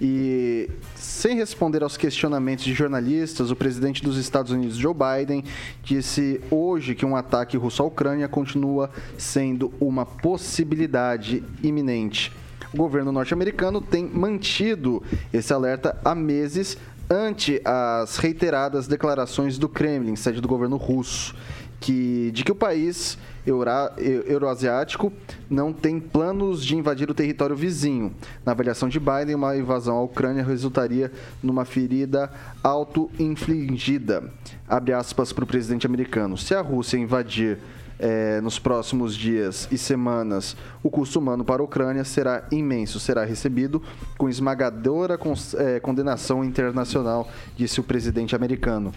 [0.00, 5.44] E sem responder aos questionamentos de jornalistas, o presidente dos Estados Unidos, Joe Biden,
[5.84, 12.32] disse hoje que um ataque russo à Ucrânia continua sendo uma possibilidade iminente.
[12.72, 16.78] O governo norte-americano tem mantido esse alerta há meses
[17.10, 21.34] ante as reiteradas declarações do Kremlin, sede do governo russo,
[21.78, 25.12] que, de que o país eura, euroasiático
[25.50, 28.14] não tem planos de invadir o território vizinho.
[28.46, 32.30] Na avaliação de Biden, uma invasão à Ucrânia resultaria numa ferida
[32.62, 34.32] auto-infligida.
[34.66, 36.38] Abre aspas para o presidente americano.
[36.38, 37.58] Se a Rússia invadir
[37.98, 43.24] é, nos próximos dias e semanas, o custo humano para a Ucrânia será imenso, será
[43.24, 43.82] recebido
[44.18, 45.18] com esmagadora
[45.58, 48.92] é, condenação internacional, disse o presidente americano.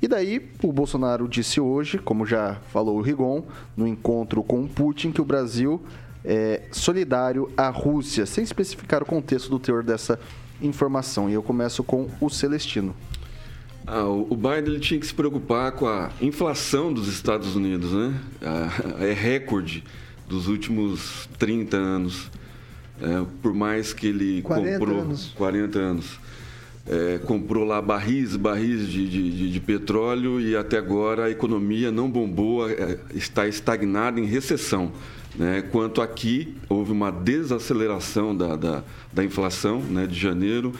[0.00, 3.44] E daí, o Bolsonaro disse hoje, como já falou o Rigon,
[3.76, 5.80] no encontro com Putin, que o Brasil
[6.24, 10.18] é solidário à Rússia, sem especificar o contexto do teor dessa
[10.60, 11.30] informação.
[11.30, 12.94] E eu começo com o Celestino.
[13.86, 18.14] Ah, o Biden ele tinha que se preocupar com a inflação dos Estados Unidos, né?
[19.00, 19.82] É recorde
[20.28, 22.30] dos últimos 30 anos.
[23.00, 25.32] É, por mais que ele 40 comprou anos.
[25.36, 26.20] 40 anos.
[26.86, 32.10] É, comprou lá barris, barris de, de, de, petróleo e até agora a economia não
[32.10, 34.92] bombou, é, está estagnada em recessão.
[35.36, 35.62] Né?
[35.70, 40.72] Quanto aqui, houve uma desaceleração da, da, da inflação né, de janeiro.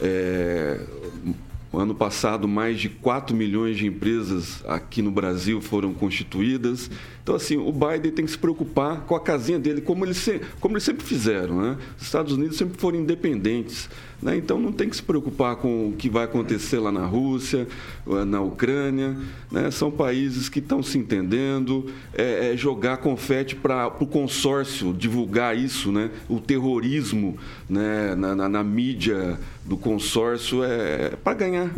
[0.00, 0.80] É,
[1.72, 6.90] Ano passado, mais de 4 milhões de empresas aqui no Brasil foram constituídas.
[7.22, 10.82] Então, assim, o Biden tem que se preocupar com a casinha dele, como eles, eles
[10.82, 11.62] sempre fizeram.
[11.62, 11.76] Né?
[11.96, 13.88] Os Estados Unidos sempre foram independentes.
[14.20, 14.36] Né?
[14.36, 17.68] Então não tem que se preocupar com o que vai acontecer lá na Rússia,
[18.26, 19.16] na Ucrânia.
[19.50, 19.70] Né?
[19.70, 21.86] São países que estão se entendendo.
[22.12, 26.10] É, é jogar confete para o consórcio divulgar isso, né?
[26.28, 28.16] o terrorismo né?
[28.16, 29.38] na, na, na mídia
[29.70, 31.70] do consórcio é para ganhar,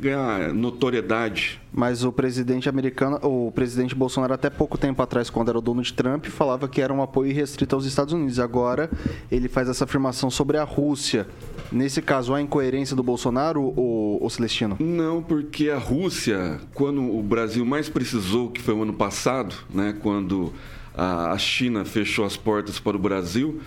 [0.00, 1.60] ganhar notoriedade.
[1.72, 5.80] Mas o presidente americano, o presidente Bolsonaro até pouco tempo atrás, quando era o dono
[5.80, 8.40] de Trump, falava que era um apoio restrito aos Estados Unidos.
[8.40, 8.90] Agora
[9.30, 11.28] ele faz essa afirmação sobre a Rússia.
[11.70, 14.76] Nesse caso, há incoerência do Bolsonaro ou, ou Celestino?
[14.80, 19.94] Não, porque a Rússia, quando o Brasil mais precisou, que foi o ano passado, né,
[20.02, 20.52] quando
[20.98, 23.60] a China fechou as portas para o Brasil,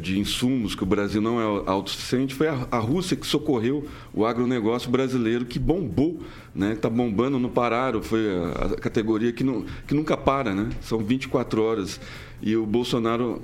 [0.00, 4.90] de insumos, que o Brasil não é autossuficiente, foi a, Rússia que socorreu o agronegócio
[4.90, 6.20] brasileiro, que bombou,
[6.54, 6.72] né?
[6.72, 10.70] Está bombando, não pararam, foi a, categoria que, não, que nunca para, né?
[10.80, 12.00] São 24 horas.
[12.40, 13.42] E o Bolsonaro,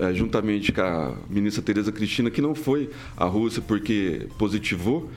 [0.00, 5.10] é, juntamente com a ministra Tereza Cristina, que não foi à Rússia porque positivou,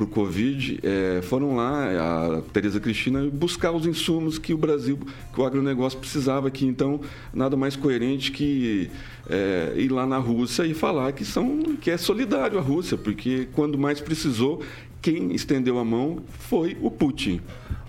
[0.00, 4.98] para o Covid, é, foram lá, a Tereza Cristina, buscar os insumos que o Brasil,
[5.32, 6.64] que o agronegócio precisava aqui.
[6.64, 7.02] Então,
[7.34, 8.90] nada mais coerente que
[9.28, 13.48] é, ir lá na Rússia e falar que, são, que é solidário a Rússia, porque
[13.52, 14.62] quando mais precisou,
[15.02, 17.42] quem estendeu a mão foi o Putin.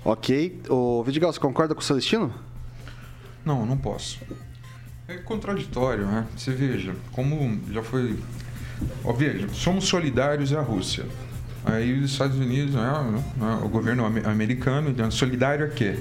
[0.04, 0.60] Ok.
[0.70, 2.34] O Vidigal, você concorda com o Celestino?
[3.46, 4.20] Não, não posso.
[5.08, 6.28] É contraditório, né?
[6.36, 8.18] Você veja, como já foi.
[9.04, 11.06] Ó, veja, somos solidários à Rússia.
[11.64, 16.00] Aí os Estados Unidos, né, né, o governo americano, então, solidário a quê?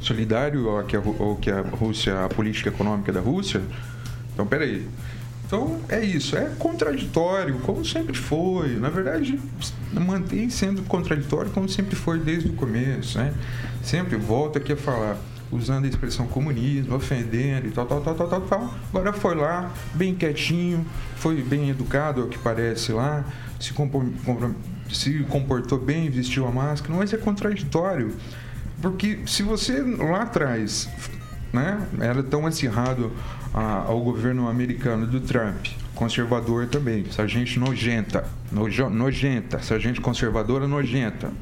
[0.00, 3.62] Solidário ao que, a, ao que a Rússia, a política econômica da Rússia?
[4.32, 4.86] Então, peraí.
[5.46, 6.36] Então, é isso.
[6.36, 8.76] É contraditório, como sempre foi.
[8.76, 9.40] Na verdade,
[9.92, 13.32] mantém sendo contraditório como sempre foi desde o começo, né?
[13.82, 15.16] Sempre volta aqui a falar
[15.50, 18.74] usando a expressão comunismo, ofendendo e tal, tal, tal, tal, tal, tal.
[18.90, 20.84] Agora foi lá, bem quietinho,
[21.16, 23.24] foi bem educado, ao que parece lá,
[23.58, 23.74] se,
[24.90, 28.14] se comportou bem, vestiu a máscara, mas é contraditório.
[28.80, 30.88] Porque se você lá atrás
[31.52, 33.12] né, era tão acirrado
[33.52, 40.00] a, ao governo americano do Trump, conservador também, essa gente nojenta, nojo, nojenta, essa gente
[40.00, 41.32] conservadora nojenta,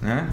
[0.00, 0.30] né?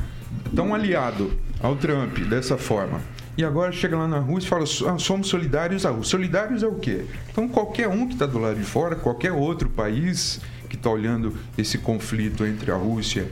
[0.55, 1.31] Tão aliado
[1.63, 3.01] ao Trump dessa forma.
[3.35, 6.11] E agora chega lá na Rússia e fala: ah, somos solidários à Rússia.
[6.11, 7.05] Solidários é o quê?
[7.31, 11.35] Então, qualquer um que está do lado de fora, qualquer outro país que está olhando
[11.57, 13.27] esse conflito entre a Rússia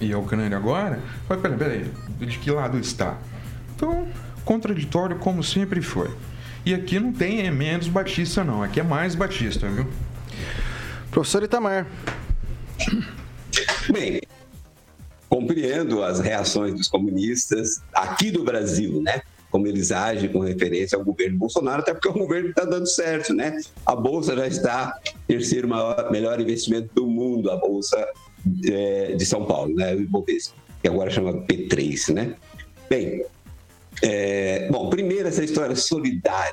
[0.00, 1.90] e a Ucrânia agora, vai, peraí, peraí,
[2.20, 3.18] de que lado está?
[3.74, 4.06] Então,
[4.44, 6.10] contraditório como sempre foi.
[6.64, 8.62] E aqui não tem menos batista, não.
[8.62, 9.86] Aqui é mais batista, viu?
[11.10, 11.86] Professor Itamar.
[13.92, 14.20] Bem,
[15.32, 19.22] compreendo as reações dos comunistas aqui do Brasil, né?
[19.50, 23.32] Como eles agem com referência ao governo Bolsonaro, até porque o governo está dando certo,
[23.32, 23.58] né?
[23.86, 28.06] A Bolsa já está terceiro maior, melhor investimento do mundo, a Bolsa
[28.66, 29.94] é, de São Paulo, né?
[29.94, 30.54] O Ibovespa.
[30.82, 32.36] que agora chama P3, né?
[32.90, 33.24] Bem,
[34.02, 36.52] é, bom, primeiro essa história solidária.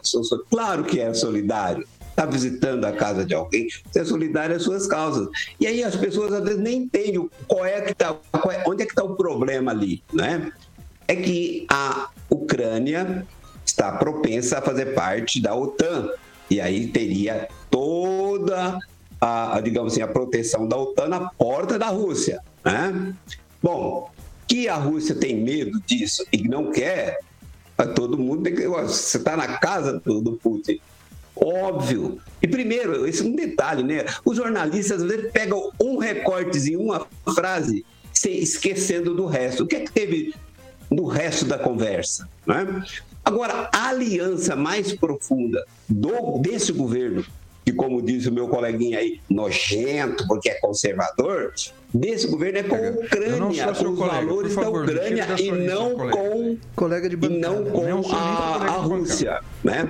[0.50, 1.86] Claro que é solidário.
[2.20, 5.30] Está visitando a casa de alguém, é solidário às suas causas.
[5.58, 8.14] E aí as pessoas às vezes nem entendem qual é que tá,
[8.52, 10.52] é, onde é que está o problema ali, né?
[11.08, 13.26] É que a Ucrânia
[13.66, 16.10] está propensa a fazer parte da OTAN.
[16.50, 18.78] E aí teria toda
[19.22, 23.16] a, a digamos assim, a proteção da OTAN na porta da Rússia, né?
[23.64, 24.12] Bom,
[24.46, 27.20] que a Rússia tem medo disso e não quer,
[27.96, 28.68] todo mundo tem que.
[28.68, 30.82] Você está na casa do, do, Putin.
[31.41, 32.19] Óbvio.
[32.41, 34.06] E primeiro, esse é um detalhe, né?
[34.25, 39.63] Os jornalistas às vezes pegam um recortezinho, uma frase, esquecendo do resto.
[39.63, 40.34] O que é que teve
[40.89, 42.28] no resto da conversa?
[42.45, 42.84] Né?
[43.23, 47.23] Agora, a aliança mais profunda do, desse governo,
[47.65, 51.54] que, como diz o meu coleguinha aí, nojento, porque é conservador,
[51.93, 55.95] desse governo é com a Ucrânia, com os colega, valores favor, da Ucrânia e não
[55.95, 59.41] com, colega de e não com a, a Rússia.
[59.63, 59.88] Né?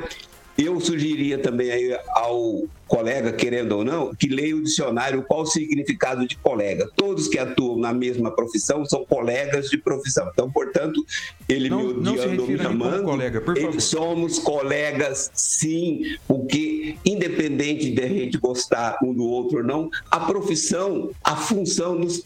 [0.60, 5.46] Eu sugeriria também aí ao colega, querendo ou não, que leia o dicionário qual o
[5.46, 6.90] significado de colega.
[6.98, 10.30] Todos que atuam na mesma profissão são colegas de profissão.
[10.34, 11.02] Então, portanto,
[11.48, 13.42] ele não, me odiando, me chamando, colega,
[13.80, 20.20] somos colegas, sim, porque independente de a gente gostar um do outro ou não, a
[20.20, 22.26] profissão, a função nos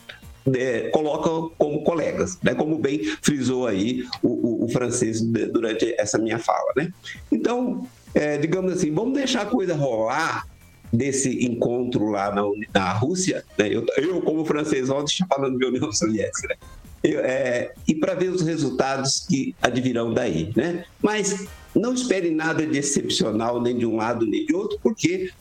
[0.55, 2.55] é, colocam como colegas, né?
[2.55, 6.73] como bem frisou aí o, o, o francês durante essa minha fala.
[6.75, 6.91] Né?
[7.31, 10.47] Então, é, digamos assim, vamos deixar a coisa rolar
[10.91, 13.67] desse encontro lá na, na Rússia, né?
[13.73, 16.55] eu, eu, como francês, ontem falando de União Soviética, né?
[17.03, 20.53] eu, é, e para ver os resultados que advirão daí.
[20.55, 20.85] Né?
[21.01, 25.31] Mas não espere nada de excepcional, nem de um lado nem de outro, porque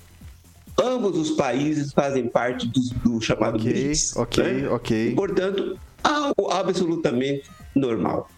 [0.80, 4.16] ambos os países fazem parte do, do chamado okay, BRICS.
[4.16, 4.68] Ok, né?
[4.70, 5.08] ok.
[5.08, 8.28] E, portanto, algo absolutamente normal.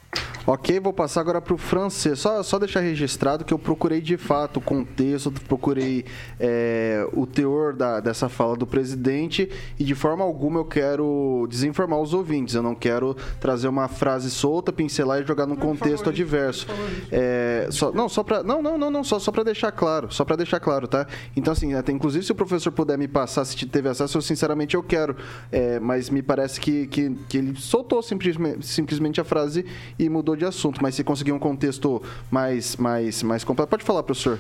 [0.46, 2.18] Ok, vou passar agora para o francês.
[2.18, 6.04] Só, só deixar registrado que eu procurei de fato o contexto, procurei
[6.38, 11.98] é, o teor da, dessa fala do presidente e de forma alguma eu quero desinformar
[11.98, 12.54] os ouvintes.
[12.54, 16.66] Eu não quero trazer uma frase solta, pincelar e jogar num contexto adverso.
[17.10, 20.26] É, só, não, só para não, não, não, não, só, só para deixar claro, só
[20.26, 21.06] para deixar claro, tá?
[21.34, 24.74] Então assim, até inclusive se o professor puder me passar se teve acesso, eu sinceramente
[24.74, 25.16] eu quero,
[25.50, 29.64] é, mas me parece que, que, que ele soltou simplesmente, simplesmente a frase
[29.98, 33.70] e mudou mudou de assunto, mas se conseguir um contexto mais, mais, mais completo.
[33.70, 34.38] Pode falar, professor.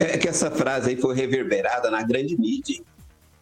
[0.00, 2.80] É que essa frase aí foi reverberada na grande mídia.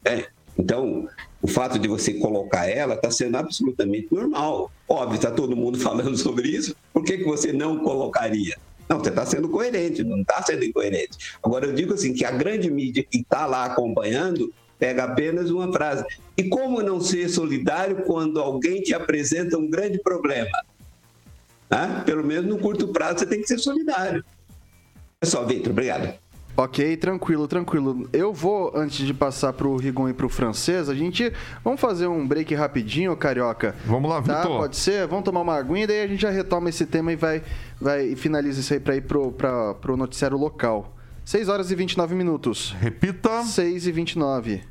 [0.05, 0.27] Né?
[0.59, 1.09] Então,
[1.43, 4.71] o fato de você colocar ela está sendo absolutamente normal.
[4.89, 6.75] Óbvio, está todo mundo falando sobre isso.
[6.93, 8.57] Por que, que você não colocaria?
[8.89, 11.19] Não, você está sendo coerente, não está sendo incoerente.
[11.43, 15.73] Agora, eu digo assim, que a grande mídia que está lá acompanhando pega apenas uma
[15.73, 16.05] frase.
[16.37, 20.51] E como não ser solidário quando alguém te apresenta um grande problema?
[21.71, 22.03] Né?
[22.05, 24.25] Pelo menos no curto prazo você tem que ser solidário.
[25.21, 26.15] É só, Vitor, obrigado.
[26.59, 28.09] Ok, tranquilo, tranquilo.
[28.15, 31.31] Eu vou, antes de passar pro Rigon e pro francês, a gente.
[31.62, 33.75] Vamos fazer um break rapidinho, carioca?
[33.85, 34.41] Vamos lá, tá?
[34.41, 34.57] Vitor.
[34.57, 35.07] Pode ser?
[35.07, 37.43] Vamos tomar uma aguinha e daí a gente já retoma esse tema e vai,
[37.79, 40.96] vai e finaliza isso aí pra ir pro, pra, pro noticiário local.
[41.27, 42.73] 6 horas e 29 minutos.
[42.81, 43.43] Repita.
[43.43, 44.62] 6 e 29.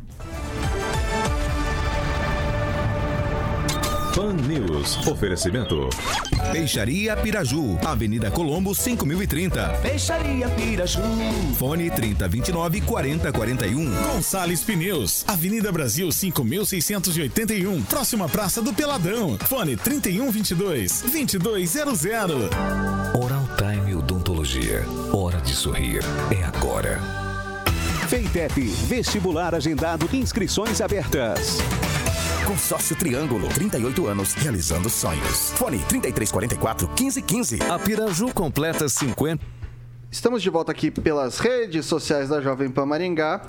[4.16, 5.06] Pan News.
[5.06, 5.90] Oferecimento.
[6.54, 7.78] Peixaria Piraju.
[7.86, 9.68] Avenida Colombo, 5030.
[9.82, 11.02] Peixaria Piraju.
[11.58, 13.92] Fone 3029 4041.
[14.14, 15.26] Gonçalves Pneus.
[15.28, 17.84] Avenida Brasil, 5681.
[17.84, 19.38] Próxima Praça do Peladão.
[19.40, 22.50] Fone 3122 2200.
[23.22, 23.85] Oral Time
[24.46, 24.86] Odontologia.
[25.12, 26.02] Hora de sorrir.
[26.30, 27.02] É agora.
[28.08, 28.62] Feitep.
[28.88, 30.08] Vestibular agendado.
[30.14, 31.58] Inscrições abertas.
[32.46, 35.52] Consórcio Triângulo, 38 anos, realizando sonhos.
[35.54, 37.60] Fone 3344 1515.
[37.64, 39.44] A Piraju completa 50.
[40.12, 43.42] Estamos de volta aqui pelas redes sociais da Jovem Pan Maringá.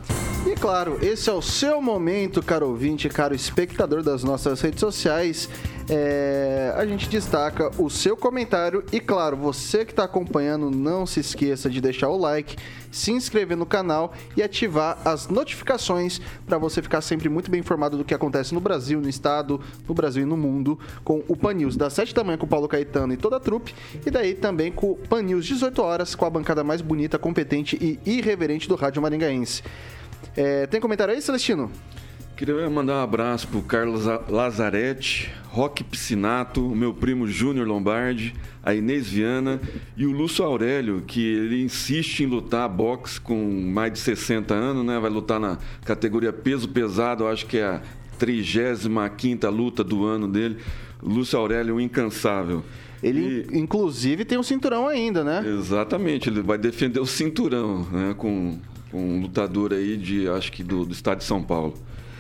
[0.47, 5.49] E claro, esse é o seu momento, caro ouvinte, caro espectador das nossas redes sociais.
[5.89, 11.21] É, a gente destaca o seu comentário e, claro, você que está acompanhando, não se
[11.21, 12.57] esqueça de deixar o like,
[12.91, 17.97] se inscrever no canal e ativar as notificações para você ficar sempre muito bem informado
[17.97, 21.55] do que acontece no Brasil, no estado, no Brasil e no mundo, com o Pan
[21.55, 23.73] News das 7 da manhã com o Paulo Caetano e toda a trupe,
[24.05, 27.79] e daí também com o Pan News 18 horas com a bancada mais bonita, competente
[27.81, 29.63] e irreverente do Rádio Maringaense.
[30.37, 31.71] É, tem comentário aí, Celestino?
[32.37, 39.09] Queria mandar um abraço pro Carlos Lazarete, Roque Piscinato, meu primo Júnior Lombardi, a Inês
[39.09, 39.59] Viana
[39.97, 43.35] e o Lúcio Aurélio, que ele insiste em lutar boxe com
[43.73, 44.99] mais de 60 anos, né?
[44.99, 47.83] Vai lutar na categoria peso pesado, eu acho que é a
[48.19, 50.59] 35 luta do ano dele.
[51.03, 52.63] Lúcio Aurélio, incansável.
[53.03, 53.59] Ele, e...
[53.59, 55.43] inclusive, tem um cinturão ainda, né?
[55.59, 58.15] Exatamente, ele vai defender o cinturão, né?
[58.15, 58.59] Com,
[58.91, 61.73] com um lutador aí de, acho que do, do estado de São Paulo.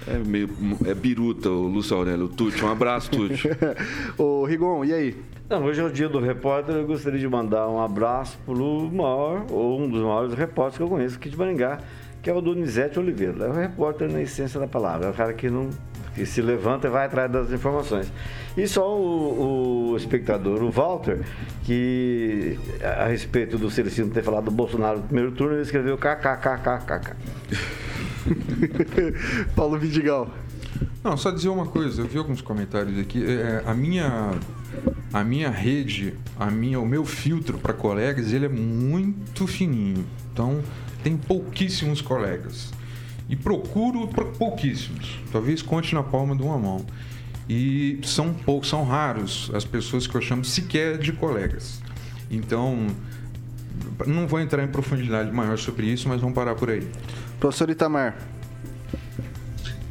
[0.07, 0.49] É meio.
[0.85, 2.29] É biruta o Lúcio Aurélio.
[2.29, 3.49] Tuti, um abraço, Tuti.
[4.17, 5.17] Ô, Rigon, e aí?
[5.49, 6.75] Não, hoje é o dia do repórter.
[6.75, 10.83] Eu gostaria de mandar um abraço para o maior, ou um dos maiores repórteres que
[10.83, 11.81] eu conheço aqui de Maringá,
[12.23, 13.45] que é o Donizete Oliveira.
[13.45, 15.09] É o repórter na essência da palavra.
[15.09, 15.71] É o cara que não
[16.17, 18.11] que se levanta e vai atrás das informações.
[18.57, 21.21] E só o, o espectador, o Walter,
[21.63, 27.15] que a respeito do Celestino ter falado do Bolsonaro no primeiro turno, ele escreveu kkkkkk.
[29.55, 30.31] Paulo Vidigal.
[31.03, 33.25] Não, só dizer uma coisa, eu vi alguns comentários aqui.
[33.25, 34.33] É, a minha
[35.13, 40.05] a minha rede, a minha, o meu filtro para colegas, ele é muito fininho.
[40.33, 40.63] Então,
[41.03, 42.73] tem pouquíssimos colegas.
[43.29, 44.09] E procuro
[44.39, 45.19] pouquíssimos.
[45.33, 46.85] Talvez conte na palma de uma mão.
[47.49, 51.81] E são poucos, são raros as pessoas que eu chamo sequer de colegas.
[52.31, 52.89] Então,
[54.07, 56.87] não vou entrar em profundidade maior sobre isso, mas vamos parar por aí.
[57.39, 58.17] Professor Itamar.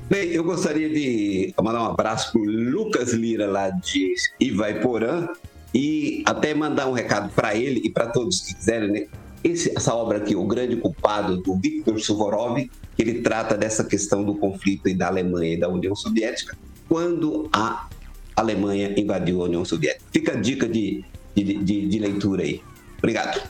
[0.10, 5.28] Bem, eu gostaria de mandar um abraço para o Lucas Lira, lá de Ivaiporã,
[5.74, 9.08] e até mandar um recado para ele e para todos que quiserem, né?
[9.44, 12.58] Esse, essa obra aqui, O Grande Culpado, do Viktor Suvorov,
[12.96, 17.88] que ele trata dessa questão do conflito da Alemanha e da União Soviética, quando a
[18.36, 20.04] Alemanha invadiu a União Soviética.
[20.12, 21.04] Fica a dica de,
[21.36, 22.62] de, de, de leitura aí.
[22.98, 23.42] Obrigado.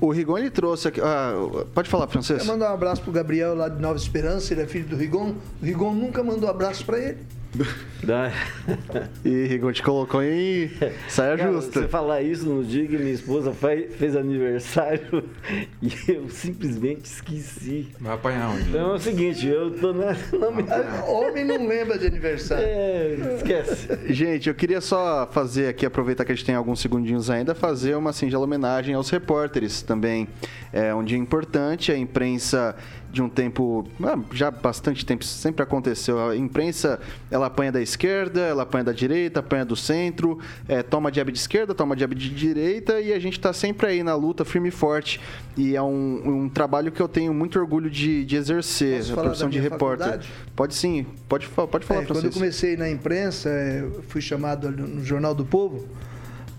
[0.00, 1.00] O Rigon ele trouxe aqui.
[1.00, 1.34] Ah,
[1.74, 2.40] pode falar, francês?
[2.40, 5.34] Eu mandar um abraço pro Gabriel lá de Nova Esperança, ele é filho do Rigon.
[5.60, 7.18] O Rigon nunca mandou abraço para ele.
[9.24, 10.70] e Rigon te colocou em
[11.08, 11.80] saia Cara, justa.
[11.82, 15.24] Você falar isso no dia que minha esposa fez aniversário
[15.82, 17.88] e eu simplesmente esqueci.
[18.00, 18.68] Vai apanhar onde?
[18.68, 20.12] Então é o seguinte, eu tô na.
[20.12, 22.64] na Homem não lembra de aniversário.
[22.66, 23.88] É, esquece.
[24.12, 27.94] Gente, eu queria só fazer aqui, aproveitar que a gente tem alguns segundinhos ainda, fazer
[27.94, 30.26] uma singela homenagem aos repórteres também.
[30.72, 32.74] É um dia importante, a imprensa
[33.12, 36.30] de um tempo, ah, já bastante tempo, sempre aconteceu.
[36.30, 36.98] A imprensa,
[37.30, 41.38] ela apanha da esquerda, ela apanha da direita, apanha do centro, é, toma jab de
[41.38, 44.72] esquerda, toma jab de direita e a gente está sempre aí na luta, firme e
[44.72, 45.20] forte.
[45.56, 49.22] E é um, um trabalho que eu tenho muito orgulho de, de exercer, Posso a
[49.22, 50.06] profissão de repórter.
[50.06, 50.32] Faculdade?
[50.56, 55.04] Pode sim, pode, pode falar é, Quando eu comecei na imprensa, é, fui chamado no
[55.04, 55.86] Jornal do Povo,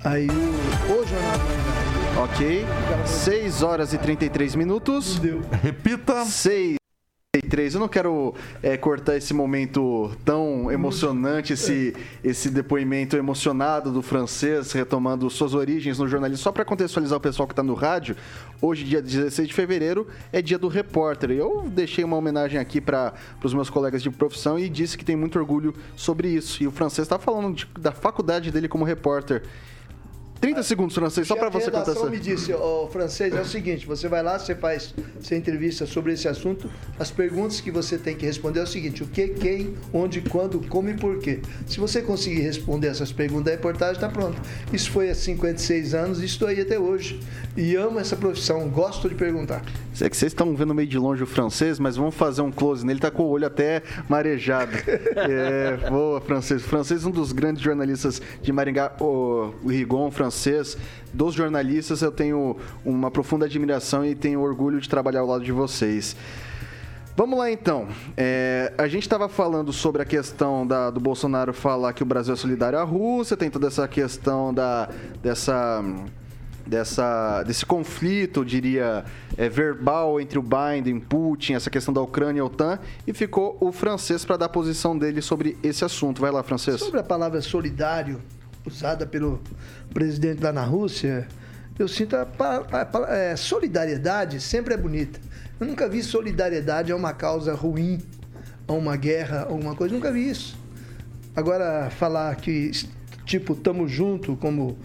[0.04, 2.66] aí o, o Jornal do Ok.
[3.06, 5.18] 6 horas e 33 minutos.
[5.18, 5.42] Deu.
[5.62, 6.24] Repita.
[6.26, 6.78] 6
[7.74, 14.72] eu não quero é, cortar esse momento tão emocionante, esse, esse depoimento emocionado do francês,
[14.72, 16.44] retomando suas origens no jornalismo.
[16.44, 18.16] Só para contextualizar o pessoal que está no rádio,
[18.62, 21.32] hoje, dia 16 de fevereiro, é dia do repórter.
[21.32, 25.16] Eu deixei uma homenagem aqui para os meus colegas de profissão e disse que tem
[25.16, 26.62] muito orgulho sobre isso.
[26.62, 29.42] E o francês está falando de, da faculdade dele como repórter.
[30.44, 32.10] 30 segundos, francês, só para você contar essa.
[32.10, 36.12] me disse, o francês, é o seguinte, você vai lá, você faz sua entrevista sobre
[36.12, 36.70] esse assunto,
[37.00, 40.60] as perguntas que você tem que responder é o seguinte, o que, quem, onde, quando,
[40.68, 41.40] como e por quê.
[41.66, 44.38] Se você conseguir responder essas perguntas, a reportagem está pronta.
[44.74, 47.22] Isso foi há 56 anos e estou aí até hoje.
[47.56, 49.64] E amo essa profissão, gosto de perguntar.
[49.94, 52.86] Sei que vocês estão vendo meio de longe o francês, mas vamos fazer um close
[52.86, 54.74] nele, tá com o olho até marejado.
[55.16, 56.66] é, boa, francês.
[56.66, 60.76] O francês é um dos grandes jornalistas de Maringá, o, o Rigon, francês francês,
[61.14, 65.52] dos jornalistas, eu tenho uma profunda admiração e tenho orgulho de trabalhar ao lado de
[65.52, 66.16] vocês.
[67.16, 67.88] Vamos lá então.
[68.18, 72.34] É, a gente estava falando sobre a questão da, do Bolsonaro falar que o Brasil
[72.34, 74.90] é solidário à Rússia, tem toda essa questão da,
[75.22, 75.84] dessa,
[76.66, 79.06] dessa, desse conflito, eu diria,
[79.38, 83.56] é, verbal entre o Biden, Putin, essa questão da Ucrânia e a OTAN, e ficou
[83.62, 86.20] o francês para dar a posição dele sobre esse assunto.
[86.20, 86.80] Vai lá, francês.
[86.80, 88.20] Sobre a palavra solidário,
[88.66, 89.42] usada pelo
[89.94, 91.28] presidente lá na Rússia,
[91.78, 95.20] eu sinto a, a, a, é, solidariedade sempre é bonita.
[95.60, 98.00] Eu nunca vi solidariedade a uma causa ruim,
[98.68, 100.58] a uma guerra, alguma coisa, nunca vi isso.
[101.36, 102.72] Agora, falar que,
[103.26, 104.78] tipo, estamos junto, como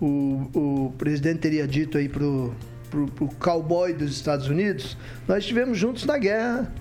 [0.00, 2.52] o, o presidente teria dito aí pro,
[2.90, 4.96] pro, pro cowboy dos Estados Unidos,
[5.28, 6.72] nós estivemos juntos na guerra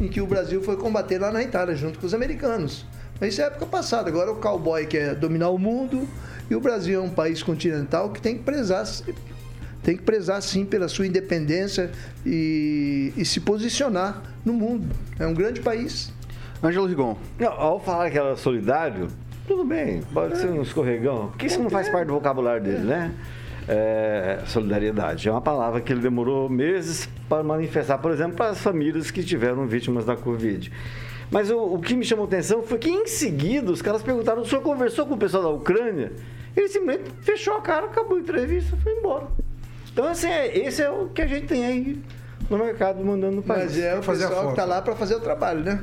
[0.00, 2.86] em que o Brasil foi combater lá na Itália, junto com os americanos.
[3.22, 4.10] Mas isso é época passada.
[4.10, 6.08] Agora o cowboy quer dominar o mundo
[6.50, 8.84] e o Brasil é um país continental que tem que prezar
[9.80, 11.92] tem que prezar sim pela sua independência
[12.26, 14.88] e, e se posicionar no mundo.
[15.20, 16.12] É um grande país.
[16.62, 17.16] Ângelo Rigon.
[17.38, 19.06] Não, ao falar que era solidário,
[19.46, 20.36] tudo bem, pode é.
[20.36, 21.28] ser um escorregão.
[21.28, 23.14] Porque isso não faz parte do vocabulário dele, né?
[23.68, 25.28] É, solidariedade.
[25.28, 29.22] É uma palavra que ele demorou meses para manifestar, por exemplo, para as famílias que
[29.22, 30.72] tiveram vítimas da Covid.
[31.32, 34.42] Mas o, o que me chamou a atenção foi que em seguida os caras perguntaram:
[34.42, 36.12] o senhor conversou com o pessoal da Ucrânia?
[36.54, 39.26] Ele simplesmente fechou a cara, acabou a entrevista e foi embora.
[39.90, 41.98] Então, assim, é, esse é o que a gente tem aí
[42.50, 43.72] no mercado mandando no país.
[43.72, 44.56] Mas é o Fazer a pessoal que foto.
[44.56, 45.82] tá lá para fazer o trabalho, né?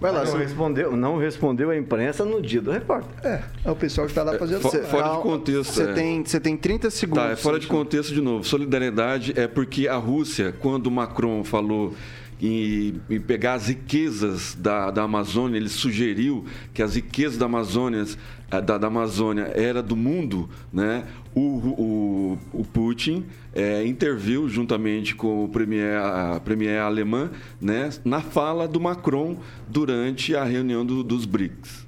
[0.00, 3.10] Vai lá, não você- respondeu, não respondeu a imprensa no dia do repórter.
[3.28, 4.90] É, é o pessoal que tá lá fazendo o fo- trabalho.
[4.92, 5.92] fora de contexto, Você é.
[5.92, 7.24] tem, você tem 30 segundos.
[7.24, 8.44] Tá, é fora de contexto de novo.
[8.44, 11.92] Solidariedade é porque a Rússia, quando o Macron falou
[12.40, 18.04] em, em pegar as riquezas da, da Amazônia, ele sugeriu que as riquezas da Amazônia,
[18.50, 21.04] eh, da, da Amazônia era do mundo, né?
[21.34, 23.24] O, o, o Putin
[23.54, 27.30] eh, interviu juntamente com o premier, a premier alemã
[27.60, 29.36] né, na fala do Macron
[29.68, 31.86] durante a reunião do- dos BRICS.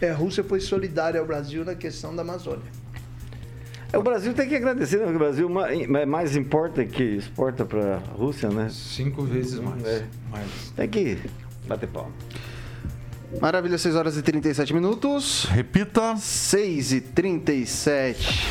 [0.00, 2.62] É, a Rússia foi solidária ao Brasil na questão da Amazônia.
[3.92, 5.04] É, o Brasil tem que agradecer, né?
[5.04, 8.68] Porque o Brasil ma- mais importa que exporta para a Rússia, né?
[8.70, 9.84] Cinco vezes mais.
[9.86, 10.04] É.
[10.30, 10.72] mais.
[10.76, 11.18] Tem que
[11.66, 12.12] bater palma.
[13.40, 15.44] Maravilha, 6 horas e 37 minutos.
[15.50, 16.16] Repita.
[16.16, 18.46] 6 e 37.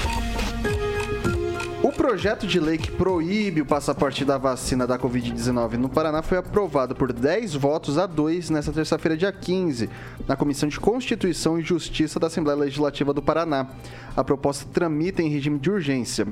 [2.08, 6.96] Projeto de lei que proíbe o passaporte da vacina da Covid-19 no Paraná foi aprovado
[6.96, 9.90] por 10 votos a 2 nesta terça-feira, dia 15,
[10.26, 13.68] na Comissão de Constituição e Justiça da Assembleia Legislativa do Paraná.
[14.16, 16.26] A proposta tramita em regime de urgência.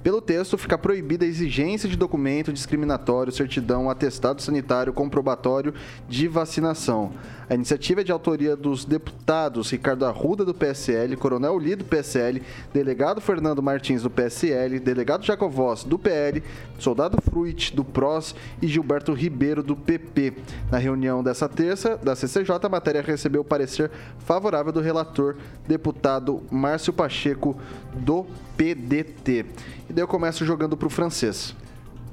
[0.00, 5.74] Pelo texto, fica proibida a exigência de documento discriminatório, certidão, atestado sanitário comprobatório
[6.08, 7.12] de vacinação.
[7.48, 12.42] A iniciativa é de autoria dos deputados Ricardo Arruda, do PSL, Coronel Li, do PSL,
[12.74, 16.42] delegado Fernando Martins, do PSL, delegado Jacovós, do PL,
[16.76, 20.34] soldado Fruit, do PROS e Gilberto Ribeiro, do PP.
[20.72, 25.36] Na reunião dessa terça, da CCJ, a matéria recebeu parecer favorável do relator,
[25.68, 27.56] deputado Márcio Pacheco,
[27.94, 28.26] do
[28.56, 29.46] PDT.
[29.88, 31.54] E daí eu começo jogando para o francês.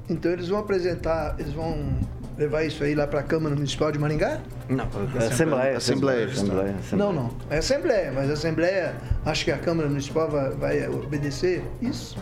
[0.08, 1.98] Então eles vão apresentar, eles vão
[2.38, 4.40] levar isso aí lá para a Câmara Municipal de Maringá?
[4.68, 4.88] Não,
[5.20, 5.76] é Assembleia.
[5.76, 6.26] Assembleia.
[6.26, 6.74] Assembleia.
[6.92, 7.30] Não, não.
[7.50, 12.16] É Assembleia, mas a Assembleia, acho que a Câmara Municipal vai, vai obedecer isso?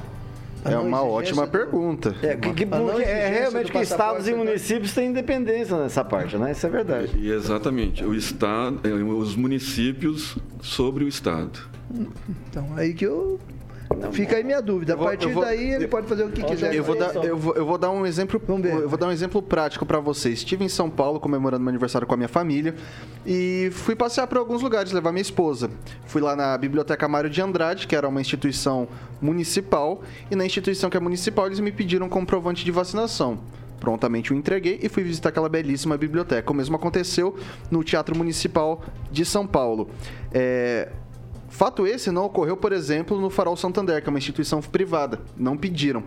[0.65, 2.15] É uma ótima do- pergunta.
[2.23, 4.37] É, que, que, porque é exigência realmente que estados e né?
[4.37, 6.53] municípios têm independência nessa parte, né?
[6.53, 7.11] Isso é verdade.
[7.19, 11.59] E exatamente, o Estado, eh, os municípios sobre o Estado.
[12.49, 13.41] Então, aí que eu.
[14.13, 14.95] Fica aí minha dúvida.
[14.95, 16.75] A partir vou- daí ele pode fazer o que quiser.
[16.75, 18.41] Eu vou, dar, eu, vou, eu vou dar um exemplo.
[18.47, 18.75] Vamos ver.
[18.75, 20.39] Eu vou dar um exemplo prático para vocês.
[20.39, 22.75] Estive em São Paulo comemorando meu aniversário com a minha família
[23.27, 25.71] e fui passear por alguns lugares, levar minha esposa.
[26.07, 28.89] Fui lá na Biblioteca Mário de Andrade, que era uma instituição
[29.21, 33.39] municipal, e na instituição que é municipal eles me pediram um comprovante de vacinação.
[33.81, 36.53] Prontamente o entreguei e fui visitar aquela belíssima biblioteca.
[36.53, 37.37] O mesmo aconteceu
[37.69, 38.81] no Teatro Municipal
[39.11, 39.91] de São Paulo.
[40.33, 40.89] É,
[41.53, 45.21] Fato esse não ocorreu, por exemplo, no Farol Santander, que é uma instituição privada.
[45.37, 46.03] Não pediram.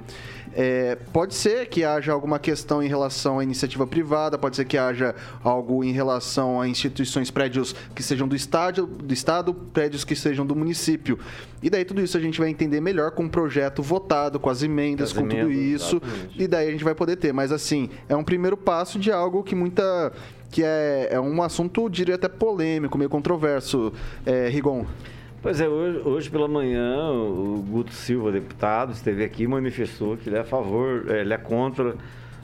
[0.55, 4.75] É, pode ser que haja alguma questão em relação à iniciativa privada, pode ser que
[4.75, 10.15] haja algo em relação a instituições, prédios que sejam do, estádio, do Estado, prédios que
[10.15, 11.19] sejam do município.
[11.61, 14.63] E daí tudo isso a gente vai entender melhor com o projeto votado, com as
[14.63, 16.01] emendas, Com com, as tudo isso.
[16.03, 16.41] exatamente.
[16.41, 17.31] E daí a gente vai poder ter.
[17.31, 20.11] Mas assim, é um primeiro passo de algo que muita.
[20.49, 23.93] que é, é um assunto, diria até polêmico, meio controverso,
[24.25, 24.87] é, Rigon.
[25.45, 30.27] Pois é, hoje, hoje pela manhã o Guto Silva, deputado, esteve aqui e manifestou que
[30.27, 31.95] ele é a favor, eh, ele é contra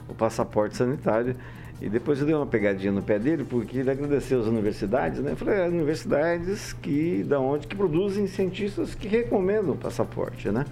[0.08, 1.34] o passaporte sanitário.
[1.80, 5.32] E depois eu dei uma pegadinha no pé dele, porque ele agradeceu as universidades, né?
[5.32, 10.64] Eu falei, é, universidades que, da onde, que produzem cientistas que recomendam o passaporte, né?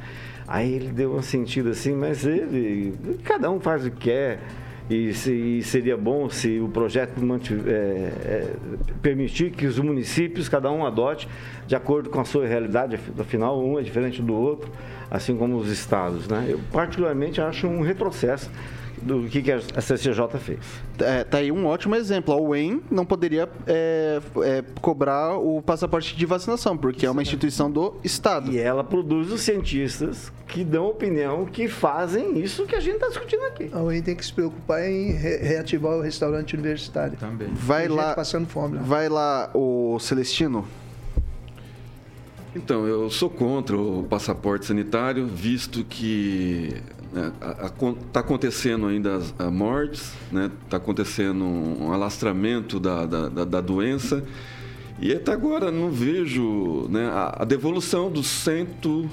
[0.46, 4.38] Aí ele deu um sentido assim, mas ele, cada um faz o que quer.
[4.90, 8.52] E, se- e seria bom se o projeto mantiv- é, é,
[9.00, 11.28] permitir que os municípios, cada um adote
[11.66, 14.68] de acordo com a sua realidade, af- afinal, um é diferente do outro,
[15.08, 16.26] assim como os estados.
[16.26, 16.46] Né?
[16.48, 18.50] Eu, particularmente, acho um retrocesso
[19.02, 20.58] do que, que a CCJ fez.
[20.98, 22.34] É, tá aí um ótimo exemplo.
[22.34, 27.70] A UEM não poderia é, é, cobrar o passaporte de vacinação, porque é uma instituição
[27.70, 28.50] do Estado.
[28.52, 33.08] E ela produz os cientistas que dão opinião, que fazem isso que a gente está
[33.08, 33.70] discutindo aqui.
[33.72, 37.16] A UEM tem que se preocupar em re- reativar o restaurante universitário.
[37.18, 37.48] Também.
[37.54, 38.82] Vai Tem gente lá, passando fome lá.
[38.82, 40.66] vai lá o Celestino.
[42.54, 46.74] Então, eu sou contra o passaporte sanitário, visto que
[48.06, 50.12] está acontecendo ainda as mortes,
[50.64, 54.24] está acontecendo um alastramento da, da, da- da doença.
[55.00, 59.08] E até agora não vejo né, a, a devolução dos cento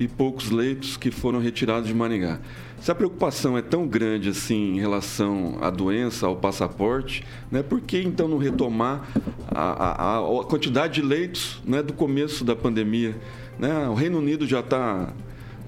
[0.00, 2.38] e poucos leitos que foram retirados de Maringá.
[2.80, 7.80] Se a preocupação é tão grande assim em relação à doença, ao passaporte, né, por
[7.80, 9.06] que então não retomar
[9.50, 13.16] a, a- a quantidade de leitos né, do começo da pandemia?
[13.58, 13.88] Né?
[13.88, 15.08] O Reino Unido já está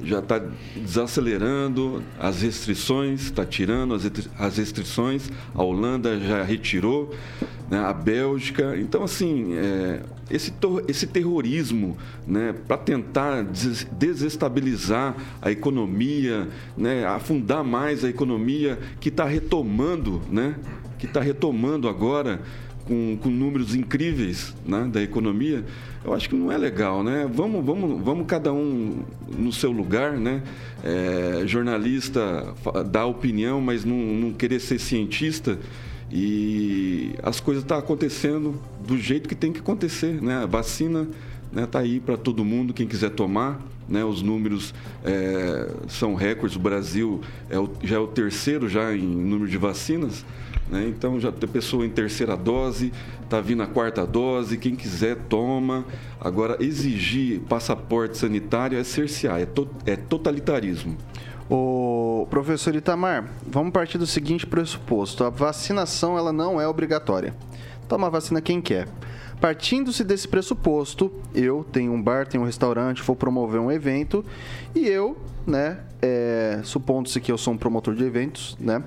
[0.03, 0.41] já está
[0.77, 3.95] desacelerando as restrições, está tirando
[4.39, 7.15] as restrições, a Holanda já retirou.
[7.71, 8.77] né, a Bélgica.
[8.79, 10.53] Então, assim, é, esse,
[10.89, 11.97] esse terrorismo
[12.27, 20.23] né, para tentar des desestabilizar a economia, né, afundar mais a economia que está retomando,
[20.31, 20.57] né,
[20.99, 22.41] que está retomando agora
[22.89, 25.63] com, com, números incríveis né, da economia,
[26.03, 27.29] eu acho que não é legal, né?
[27.31, 29.03] Vamos, vamos, vamos cada um
[29.37, 30.43] no seu lugar, né?
[30.83, 32.55] É, jornalista
[32.91, 35.59] dá opinião, mas não, não querer ser cientista.
[36.11, 40.43] E as coisas estão tá acontecendo do jeito que tem que acontecer, né?
[40.43, 41.07] A vacina
[41.49, 43.61] está né, tá aí para todo mundo, quem quiser tomar.
[43.89, 46.57] Né, os números é, são recordes.
[46.57, 50.27] O Brasil é o, já é o terceiro já em número de vacinas.
[50.71, 52.93] Né, então já tem pessoa em terceira dose,
[53.23, 54.59] está vindo a quarta dose.
[54.59, 55.85] Quem quiser toma.
[56.21, 60.97] Agora exigir passaporte sanitário é cercear, é, to, é totalitarismo.
[61.51, 67.35] O professor Itamar, vamos partir do seguinte pressuposto: a vacinação ela não é obrigatória.
[67.89, 68.87] Toma vacina quem quer.
[69.41, 74.25] Partindo-se desse pressuposto, eu tenho um bar, tenho um restaurante, vou promover um evento
[74.75, 75.17] e eu,
[75.47, 78.83] né, é, supondo-se que eu sou um promotor de eventos, né,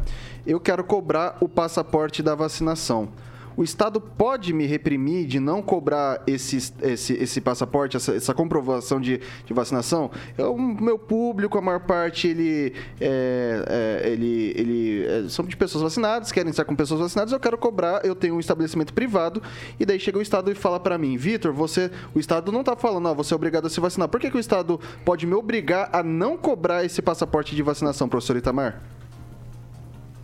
[0.46, 3.10] eu quero cobrar o passaporte da vacinação
[3.56, 9.00] o Estado pode me reprimir de não cobrar esse, esse, esse passaporte, essa, essa comprovação
[9.00, 10.10] de, de vacinação?
[10.38, 15.84] O meu público, a maior parte, ele, é, é, ele, ele é, são de pessoas
[15.84, 19.42] vacinadas, querem estar com pessoas vacinadas, eu quero cobrar, eu tenho um estabelecimento privado,
[19.80, 22.76] e daí chega o Estado e fala para mim, Vitor, você, o Estado não está
[22.76, 24.08] falando, você é obrigado a se vacinar.
[24.08, 28.08] Por que, que o Estado pode me obrigar a não cobrar esse passaporte de vacinação,
[28.08, 28.82] professor Itamar?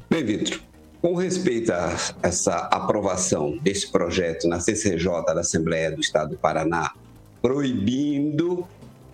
[0.10, 0.62] Bem, Vitor,
[1.02, 1.94] com respeito a
[2.24, 6.94] essa aprovação desse projeto na CCJ da Assembleia do Estado do Paraná,
[7.42, 8.66] proibindo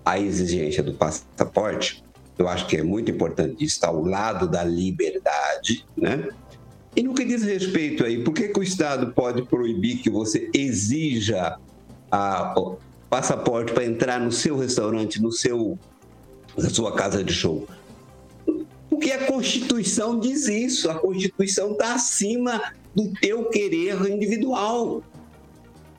[0.06, 2.04] a exigência do passaporte,
[2.38, 6.30] eu acho que é muito importante estar ao lado da liberdade, né?
[6.96, 10.52] E no que diz respeito aí, por que, que o Estado pode proibir que você
[10.54, 11.58] exija
[12.12, 12.78] a, o
[13.10, 15.78] passaporte para entrar no seu restaurante, no seu,
[16.56, 17.68] na sua casa de show?
[19.04, 20.90] Porque a Constituição diz isso.
[20.90, 25.04] A Constituição está acima do teu querer individual.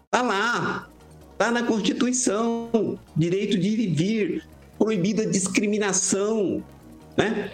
[0.07, 0.89] Está lá.
[1.33, 2.99] Está na Constituição.
[3.15, 4.49] Direito de vir.
[4.79, 6.65] Proibida discriminação.
[7.15, 7.53] Né?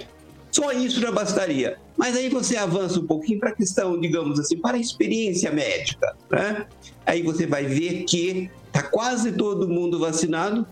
[0.52, 1.78] Só isso já bastaria.
[1.96, 6.16] Mas aí você avança um pouquinho para a questão, digamos assim, para a experiência médica.
[6.30, 6.64] Né?
[7.04, 10.64] Aí você vai ver que está quase todo mundo vacinado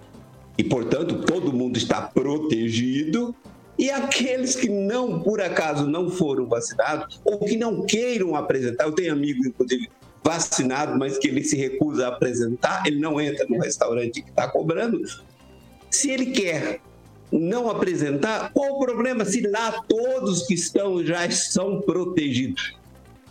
[0.57, 3.35] e, portanto, todo mundo está protegido
[3.79, 8.93] e aqueles que não, por acaso, não foram vacinados ou que não queiram apresentar, eu
[8.93, 9.89] tenho amigo, inclusive,
[10.25, 14.49] vacinado, mas que ele se recusa a apresentar, ele não entra no restaurante que está
[14.49, 15.01] cobrando.
[15.91, 16.81] Se ele quer
[17.31, 22.77] não apresentar, qual o problema se lá todos que estão já são protegidos?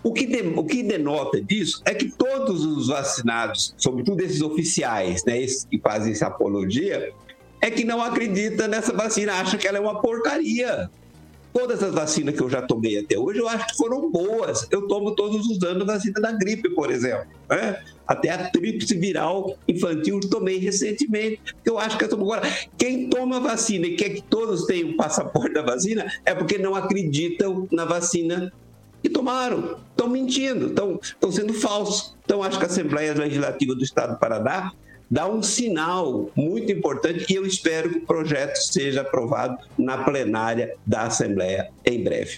[0.02, 5.26] O que, de, o que denota disso é que todos os vacinados, sobretudo esses oficiais,
[5.26, 7.12] né, esses que fazem essa apologia,
[7.62, 10.90] é que não acredita nessa vacina, acha que ela é uma porcaria.
[11.54, 14.68] Todas as vacinas que eu já tomei até hoje, eu acho que foram boas.
[14.70, 17.26] Eu tomo todos os anos vacina da gripe, por exemplo.
[17.50, 17.82] Né?
[18.06, 21.56] Até a tríplice viral infantil tomei recentemente.
[21.66, 22.48] Eu acho que eu tomo agora.
[22.78, 26.76] Quem toma vacina e quer que todos tenham o passaporte da vacina é porque não
[26.76, 28.54] acreditam na vacina
[29.02, 29.80] que tomaram.
[29.90, 32.16] Estão mentindo, estão, estão sendo falsos.
[32.24, 34.72] Então, acho que a Assembleia Legislativa do Estado do Paraná
[35.10, 40.76] dá um sinal muito importante e eu espero que o projeto seja aprovado na plenária
[40.86, 42.38] da Assembleia em breve.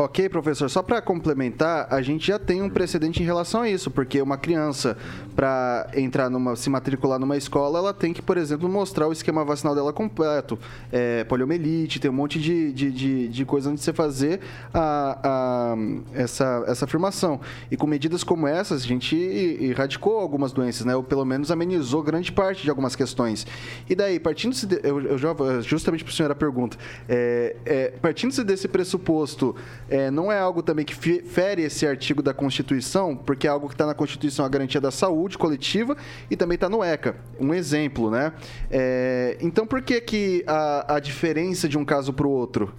[0.00, 0.70] Ok, professor.
[0.70, 4.38] Só para complementar, a gente já tem um precedente em relação a isso, porque uma
[4.38, 4.96] criança,
[5.34, 9.44] para entrar numa, se matricular numa escola, ela tem que, por exemplo, mostrar o esquema
[9.44, 10.56] vacinal dela completo.
[10.92, 14.38] É, poliomielite, tem um monte de, de, de, de coisa antes de você fazer
[14.72, 15.76] a, a,
[16.14, 17.40] essa, essa afirmação.
[17.68, 20.94] E com medidas como essas, a gente erradicou algumas doenças, né?
[20.94, 23.44] Ou pelo menos amenizou grande parte de algumas questões.
[23.90, 24.64] E daí, partindo-se.
[24.64, 26.76] De, eu, eu já, justamente para a senhora pergunta,
[27.08, 29.56] é, é, partindo-se desse pressuposto
[29.88, 33.74] é, não é algo também que fere esse artigo da Constituição, porque é algo que
[33.74, 35.96] está na Constituição a garantia da saúde coletiva
[36.30, 37.16] e também está no ECA.
[37.40, 38.32] Um exemplo, né?
[38.70, 42.74] É, então, por que, que a, a diferença de um caso para o outro?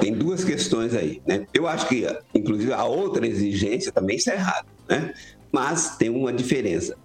[0.00, 1.46] Tem duas questões aí, né?
[1.54, 5.14] Eu acho que, inclusive, a outra exigência também está errada, né?
[5.52, 6.96] Mas tem uma diferença.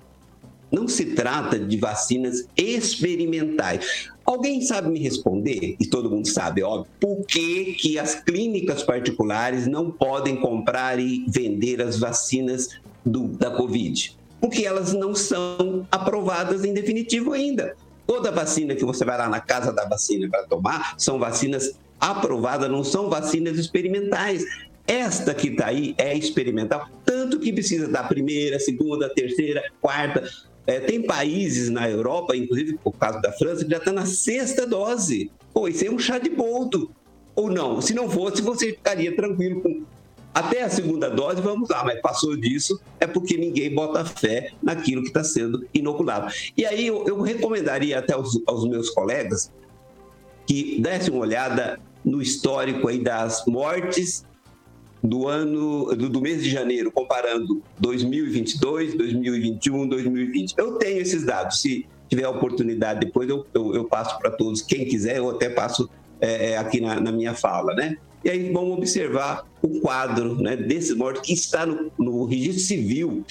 [0.72, 4.12] Não se trata de vacinas experimentais.
[4.26, 5.76] Alguém sabe me responder?
[5.80, 6.90] E todo mundo sabe, óbvio.
[7.00, 12.70] Por que, que as clínicas particulares não podem comprar e vender as vacinas
[13.06, 14.18] do, da Covid?
[14.40, 17.76] Porque elas não são aprovadas em definitivo ainda.
[18.08, 22.70] Toda vacina que você vai lá na casa da vacina para tomar são vacinas aprovadas,
[22.70, 24.46] não são vacinas experimentais.
[24.86, 30.30] Esta que está aí é experimental, tanto que precisa da primeira, segunda, terceira, quarta.
[30.66, 34.66] É, tem países na Europa, inclusive o caso da França, que já está na sexta
[34.66, 35.30] dose.
[35.54, 36.92] Pô, isso é um chá de boldo.
[37.36, 37.82] Ou não?
[37.82, 39.84] Se não fosse, você ficaria tranquilo com
[40.34, 45.04] até a segunda dose, vamos lá, mas passou disso, é porque ninguém bota fé naquilo
[45.04, 46.34] que está sendo inoculado.
[46.58, 49.52] E aí eu, eu recomendaria até aos, aos, meus colegas
[50.48, 54.26] que dessem uma olhada no histórico aí das mortes
[55.04, 60.54] do ano do, do mês de janeiro, comparando 2022, 2021, 2020.
[60.58, 61.62] Eu tenho esses dados.
[61.62, 64.62] Se tiver oportunidade, depois eu, eu, eu passo para todos.
[64.62, 65.90] Quem quiser, eu até passo
[66.22, 67.98] é, aqui na, na minha fala, né?
[68.24, 73.26] E aí vamos observar o quadro né, desses mortos que está no, no registro civil.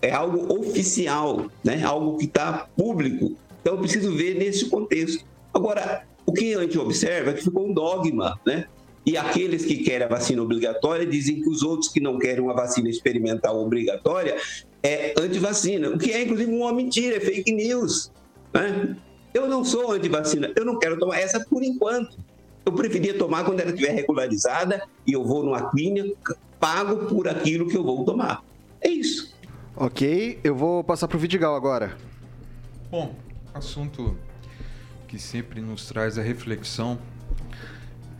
[0.00, 1.82] É algo oficial, né?
[1.82, 3.36] algo que está público.
[3.60, 5.24] Então, eu preciso ver nesse contexto.
[5.52, 8.66] Agora, o que a gente observa é que ficou um dogma, né?
[9.10, 12.54] E aqueles que querem a vacina obrigatória dizem que os outros que não querem uma
[12.54, 14.36] vacina experimental obrigatória
[14.84, 18.12] é antivacina, o que é inclusive uma mentira, é fake news.
[18.54, 18.96] Né?
[19.34, 22.16] Eu não sou antivacina, eu não quero tomar essa por enquanto.
[22.64, 27.66] Eu preferia tomar quando ela estiver regularizada e eu vou numa clínica, pago por aquilo
[27.68, 28.44] que eu vou tomar.
[28.80, 29.34] É isso.
[29.74, 31.96] Ok, eu vou passar para o Vidigal agora.
[32.88, 33.12] Bom,
[33.52, 34.16] assunto
[35.08, 36.96] que sempre nos traz a reflexão,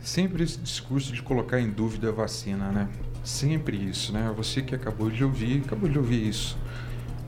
[0.01, 2.87] sempre esse discurso de colocar em dúvida a vacina, né?
[3.23, 4.33] Sempre isso, né?
[4.35, 6.57] Você que acabou de ouvir, acabou de ouvir isso.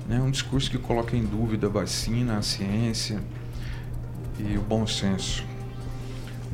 [0.08, 0.20] Né?
[0.20, 3.22] Um discurso que coloca em dúvida a vacina, a ciência
[4.40, 5.46] e o bom senso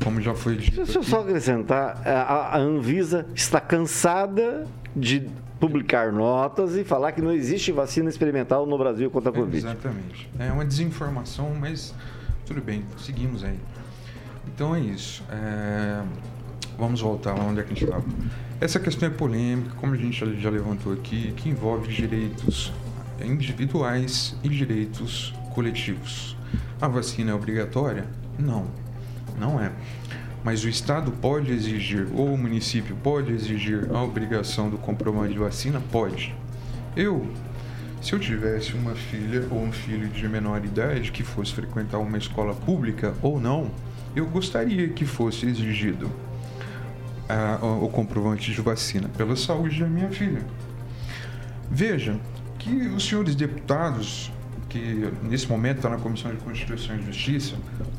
[0.03, 0.77] como já foi dito.
[0.77, 4.65] Deixa eu só acrescentar: é, a, Anvisa está cansada
[4.95, 9.57] de publicar notas e falar que não existe vacina experimental no Brasil contra a Covid.
[9.57, 10.29] exatamente.
[10.39, 11.93] É uma desinformação, mas
[12.45, 13.59] tudo bem, seguimos aí.
[14.53, 15.23] Então é isso.
[15.29, 16.03] É...
[16.77, 18.05] Vamos voltar lá onde é que a gente estava.
[18.61, 22.71] Essa questão é polêmica, como a gente já, levantou aqui, que envolve direitos
[23.21, 26.37] individuais e direitos coletivos.
[26.81, 28.05] A vacina é obrigatória?
[28.37, 28.67] Não
[29.39, 29.71] não é.
[30.43, 35.39] Mas o Estado pode exigir, ou o município pode exigir a obrigação do comprovante de
[35.39, 35.81] vacina?
[35.91, 36.35] Pode.
[36.95, 37.27] Eu,
[38.01, 42.17] se eu tivesse uma filha ou um filho de menor idade que fosse frequentar uma
[42.17, 43.71] escola pública ou não,
[44.15, 46.09] eu gostaria que fosse exigido
[47.27, 50.41] a, a, o comprovante de vacina pela saúde da minha filha.
[51.69, 52.19] Veja
[52.57, 54.31] que os senhores deputados
[54.69, 57.55] que nesse momento está na Comissão de Constituição e Justiça,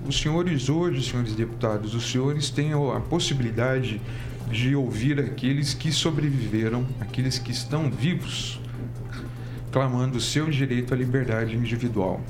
[0.06, 4.00] os senhores hoje, senhores deputados, os senhores têm a possibilidade
[4.48, 8.60] de ouvir aqueles que sobreviveram, aqueles que estão vivos,
[9.72, 12.20] clamando o seu direito à liberdade individual.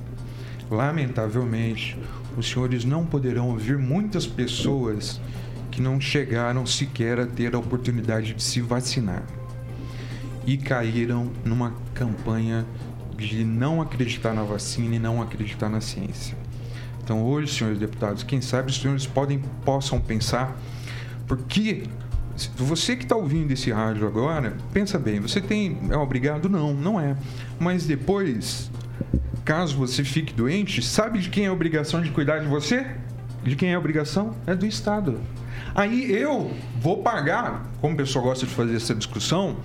[0.71, 1.99] Lamentavelmente,
[2.37, 5.21] os senhores não poderão ouvir muitas pessoas
[5.71, 9.23] que não chegaram sequer a ter a oportunidade de se vacinar
[10.47, 12.67] e caíram numa campanha
[13.17, 16.37] de não acreditar na vacina e não acreditar na ciência.
[17.03, 20.57] Então, hoje, senhores deputados, quem sabe os senhores podem, possam pensar,
[21.27, 21.85] porque
[22.57, 26.49] você que está ouvindo esse rádio agora, pensa bem, você tem é obrigado?
[26.49, 27.17] Não, não é.
[27.59, 28.71] Mas depois,
[29.45, 32.87] caso você fique doente, sabe de quem é a obrigação de cuidar de você?
[33.43, 34.35] De quem é a obrigação?
[34.47, 35.21] É do Estado.
[35.75, 39.57] Aí eu vou pagar, como o pessoal gosta de fazer essa discussão,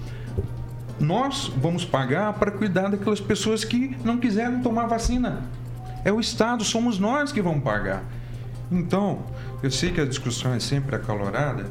[0.99, 5.43] nós vamos pagar para cuidar daquelas pessoas que não quiseram tomar vacina.
[6.03, 8.03] É o Estado, somos nós que vamos pagar.
[8.71, 9.25] Então,
[9.61, 11.69] eu sei que a discussão é sempre acalorada,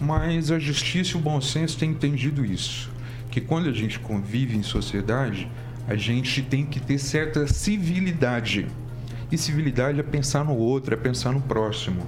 [0.00, 2.90] mas a justiça e o bom senso têm entendido isso.
[3.30, 5.50] Que quando a gente convive em sociedade,
[5.86, 8.66] a gente tem que ter certa civilidade.
[9.30, 12.02] E civilidade é pensar no outro, é pensar no próximo.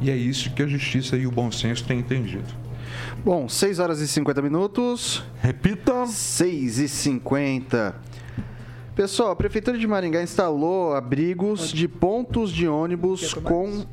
[0.00, 2.48] E é isso que a justiça e o bom senso têm entendido.
[3.24, 5.22] Bom, 6 horas e 50 minutos.
[5.40, 6.06] Repita.
[6.06, 7.94] 6 e 50.
[8.94, 13.86] Pessoal, a Prefeitura de Maringá instalou abrigos de pontos de ônibus com.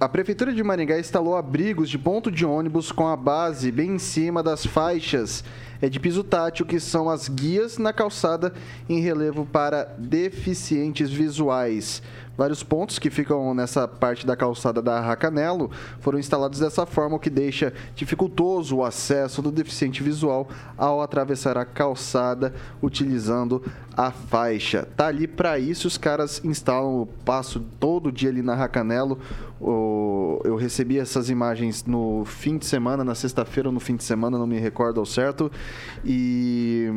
[0.00, 3.98] A Prefeitura de Maringá instalou abrigos de ponto de ônibus com a base bem em
[3.98, 5.44] cima das faixas
[5.84, 8.54] é de piso tátil, que são as guias na calçada
[8.88, 12.02] em relevo para deficientes visuais.
[12.36, 15.70] Vários pontos que ficam nessa parte da calçada da Racanelo
[16.00, 21.56] foram instalados dessa forma, o que deixa dificultoso o acesso do deficiente visual ao atravessar
[21.56, 23.62] a calçada utilizando
[23.96, 24.88] a faixa.
[24.96, 29.18] Tá ali para isso, os caras instalam o passo todo dia ali na Racanelo.
[29.60, 34.36] Eu recebi essas imagens no fim de semana, na sexta-feira ou no fim de semana,
[34.36, 35.50] não me recordo ao certo.
[36.04, 36.88] E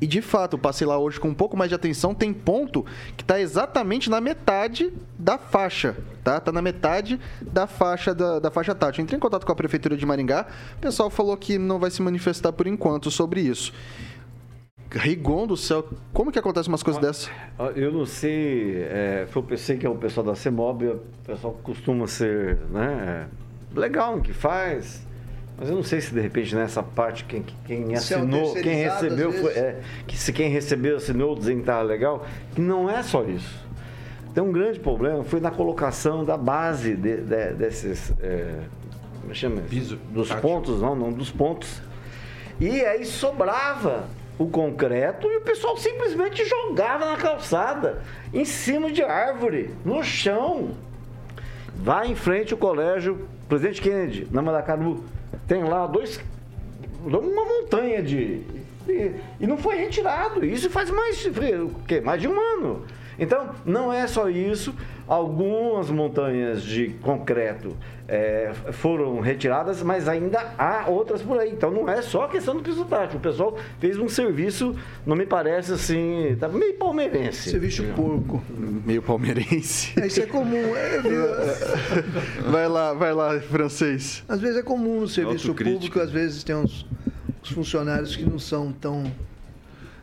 [0.00, 2.86] E de fato, passei lá hoje com um pouco mais de atenção, tem ponto
[3.16, 5.94] que está exatamente na metade da faixa,
[6.24, 6.40] tá?
[6.40, 9.02] Tá na metade da faixa da, da faixa tátil.
[9.02, 10.46] Entrei em contato com a prefeitura de Maringá,
[10.76, 13.72] o pessoal falou que não vai se manifestar por enquanto sobre isso.
[14.90, 17.30] Rigon do céu, como que acontece umas coisas dessas?
[17.76, 22.08] Eu não sei, é, eu pensei que é o pessoal da CEMOB, o pessoal costuma
[22.08, 23.28] ser né,
[23.72, 25.06] legal no que faz,
[25.60, 28.54] mas eu não sei se de repente nessa parte quem, quem Se é um assinou,
[28.54, 33.02] quem recebeu, foi, é, que se quem recebeu assinou que estava legal, que não é
[33.02, 33.68] só isso.
[34.34, 38.54] Tem um grande problema, foi na colocação da base de- de- desses, é,
[39.20, 39.60] como chama?
[39.68, 40.42] Piso Dos tátil.
[40.42, 41.82] pontos, não, não, dos pontos.
[42.58, 44.04] E aí sobrava
[44.38, 48.00] o concreto e o pessoal simplesmente jogava na calçada,
[48.32, 50.70] em cima de árvore, no chão.
[51.74, 54.96] Vai em frente o colégio Presidente Kennedy, na Maracanã.
[55.46, 56.20] Tem lá dois.
[57.04, 58.42] uma montanha de.
[58.88, 60.44] E, e não foi retirado.
[60.44, 61.24] Isso faz mais.
[61.26, 62.00] O quê?
[62.00, 62.84] Mais de um ano.
[63.20, 64.74] Então, não é só isso.
[65.06, 67.76] Algumas montanhas de concreto
[68.08, 71.50] é, foram retiradas, mas ainda há outras por aí.
[71.50, 73.18] Então, não é só questão do piso tático.
[73.18, 77.50] O pessoal fez um serviço, não me parece assim, tá meio palmeirense.
[77.50, 78.42] Serviço porco.
[78.86, 80.00] Meio palmeirense.
[80.00, 80.74] É, Isso é comum.
[80.74, 81.00] é?
[82.50, 84.24] Vai lá, vai lá, francês.
[84.28, 86.86] Às vezes é comum no serviço público, às vezes tem uns,
[87.42, 89.04] uns funcionários que não são tão.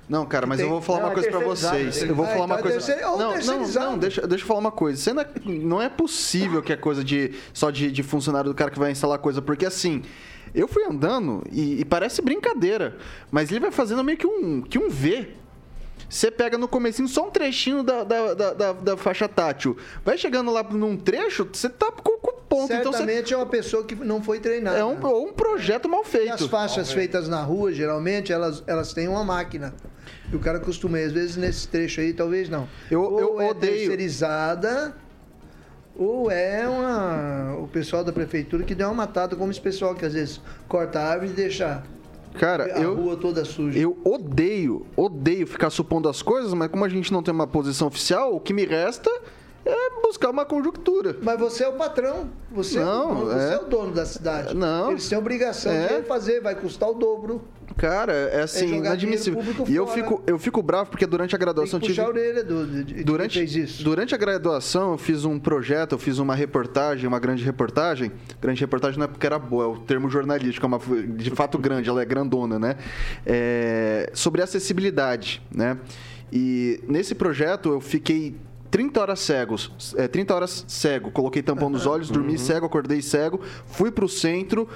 [0.09, 2.09] Não, cara, mas tem- eu vou falar Não, uma é coisa pra terceirizado, vocês.
[2.09, 3.07] Eu vou Ah, falar uma então coisa.
[3.09, 5.01] ou Não, não, não, deixa, deixa eu falar uma coisa.
[5.01, 8.55] Você não, é, não é possível que é coisa de só de, de funcionário do
[8.55, 10.01] cara que vai instalar coisa, porque assim.
[10.55, 12.97] Eu fui andando e, e parece brincadeira,
[13.29, 15.27] mas ele vai fazendo meio que um, que um V.
[16.09, 19.75] Você pega no comecinho só um trechinho da, da, da, da- da faixa tátil.
[20.05, 22.71] Vai chegando lá num trecho, você tá com, com ponto.
[22.71, 24.77] Então você, Certamente é uma pessoa que não foi treinada.
[24.77, 24.93] é um,
[25.27, 26.49] um projeto mal E as feito.
[26.49, 29.75] faixas feitas na rua, geralmente, elas, elas têm uma máquina.
[30.31, 32.67] E o cara costuma, às vezes nesse trecho aí, talvez não.
[32.91, 34.95] Eu- ou eu é odeio- terceirizada,
[35.95, 40.05] ou é uma, o pessoal da prefeitura que deu uma matada, como esse pessoal que
[40.05, 41.81] às vezes corta a árvore e deixa
[42.39, 42.93] Cara, a eu.
[42.95, 43.79] rua toda suja.
[43.79, 47.87] Eu odeio, odeio ficar supondo as coisas, mas como a gente não tem uma posição
[47.87, 49.09] oficial, o que me resta
[49.69, 51.15] é buscar uma conjuntura.
[51.21, 52.29] Mas você é o patrão.
[52.51, 53.53] Você, Não, é, o dono, você é.
[53.53, 54.55] é o dono da cidade.
[54.55, 54.91] Não.
[54.91, 55.99] Eles têm obrigação É.
[56.01, 57.41] de fazer, vai custar o dobro.
[57.75, 59.43] Cara, é assim, jogar inadmissível.
[59.67, 62.01] E eu fico, eu fico bravo porque durante a Tem graduação que eu tive.
[62.01, 63.83] puxar a orelha do, de, Durante, fez isso.
[63.83, 68.11] durante a graduação, eu fiz um projeto, eu fiz uma reportagem, uma grande reportagem.
[68.41, 71.59] Grande reportagem não é porque era boa, é o termo jornalístico, é uma, de fato
[71.59, 72.77] grande, ela é grandona, né?
[73.25, 75.77] É, sobre acessibilidade, né?
[76.31, 78.35] E nesse projeto eu fiquei
[78.69, 83.39] 30 horas cegos, é, 30 horas cego, coloquei tampão nos olhos, dormi cego, acordei cego,
[83.65, 84.67] fui pro centro.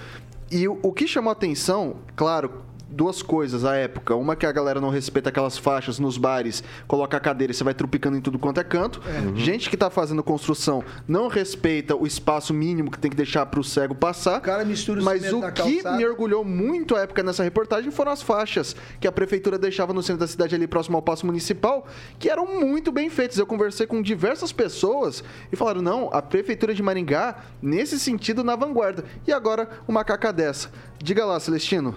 [0.50, 4.16] E o, o que chamou a atenção, claro, duas coisas à época.
[4.16, 7.64] Uma que a galera não respeita aquelas faixas nos bares, coloca a cadeira e você
[7.64, 9.02] vai trupicando em tudo quanto é canto.
[9.36, 13.64] Gente que tá fazendo construção não respeita o espaço mínimo que tem que deixar pro
[13.64, 14.40] cego passar.
[14.40, 18.12] O cara mistura o Mas o que me orgulhou muito à época nessa reportagem foram
[18.12, 21.88] as faixas que a prefeitura deixava no centro da cidade ali próximo ao passo municipal,
[22.20, 23.38] que eram muito bem feitas.
[23.38, 28.56] Eu conversei com diversas pessoas e falaram: "Não, a prefeitura de Maringá nesse sentido na
[28.56, 29.06] vanguarda".
[29.26, 30.70] E agora uma caca dessa.
[31.02, 31.96] Diga lá, Celestino.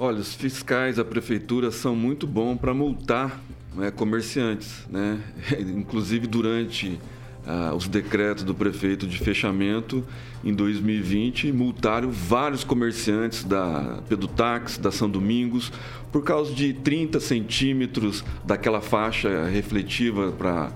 [0.00, 3.40] Olha, os fiscais da prefeitura são muito bons para multar
[3.74, 5.18] né, comerciantes, né?
[5.58, 7.00] Inclusive durante
[7.44, 10.04] ah, os decretos do prefeito de fechamento
[10.44, 15.72] em 2020, multaram vários comerciantes da Pedutax, da São Domingos,
[16.12, 20.70] por causa de 30 centímetros daquela faixa refletiva para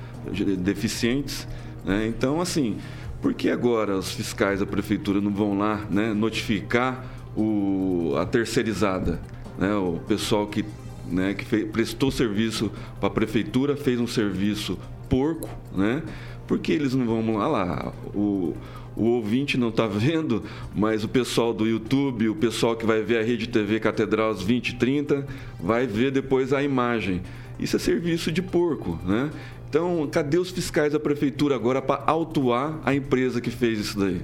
[0.58, 1.46] deficientes.
[1.84, 2.08] Né?
[2.08, 2.76] Então, assim,
[3.20, 9.20] por que agora os fiscais da prefeitura não vão lá né, notificar o, a terceirizada,
[9.58, 10.64] né, o pessoal que,
[11.10, 12.70] né, que fe- prestou serviço
[13.00, 14.78] para a prefeitura, fez um serviço
[15.08, 16.02] porco, né?
[16.46, 17.46] Por que eles não vão lá?
[17.46, 18.54] lá o,
[18.94, 20.42] o ouvinte não está vendo,
[20.74, 24.42] mas o pessoal do YouTube, o pessoal que vai ver a Rede TV Catedral às
[24.42, 25.26] 20 e 30
[25.60, 27.22] vai ver depois a imagem.
[27.58, 29.30] Isso é serviço de porco, né?
[29.68, 34.20] Então, cadê os fiscais da prefeitura agora para autuar a empresa que fez isso daí?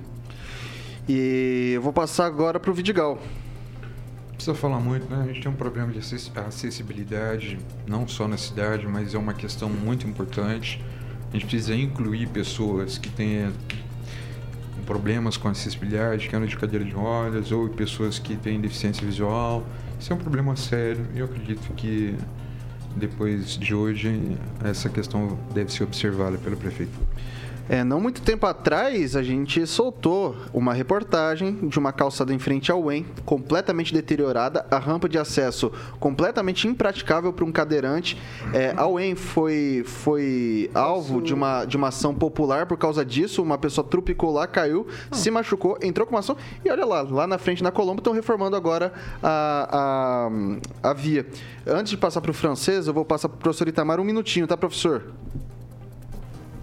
[1.09, 3.19] E eu vou passar agora pro Vidigal.
[4.35, 5.23] precisa falar muito, né?
[5.25, 9.35] A gente tem um problema de acess- acessibilidade, não só na cidade, mas é uma
[9.35, 10.85] questão muito importante.
[11.31, 13.51] A gente precisa incluir pessoas que têm
[14.87, 19.67] problemas com acessibilidade, que andam de cadeira de rodas, ou pessoas que têm deficiência visual.
[19.99, 22.15] Isso é um problema sério e eu acredito que
[22.97, 27.07] depois de hoje essa questão deve ser observada pela prefeitura.
[27.69, 32.73] É, não muito tempo atrás, a gente soltou uma reportagem de uma calçada em frente
[32.73, 38.17] ao UEM, completamente deteriorada, a rampa de acesso completamente impraticável para um cadeirante.
[38.55, 43.43] É, a UEM foi, foi alvo de uma, de uma ação popular por causa disso.
[43.43, 46.37] Uma pessoa trupicou lá, caiu, se machucou, entrou com uma ação.
[46.65, 48.93] E olha lá, lá na frente, na Colombo, estão reformando agora
[49.23, 50.31] a,
[50.83, 51.27] a, a via.
[51.67, 54.47] Antes de passar para o francês, eu vou passar para o professor Itamar um minutinho,
[54.47, 55.13] tá, professor?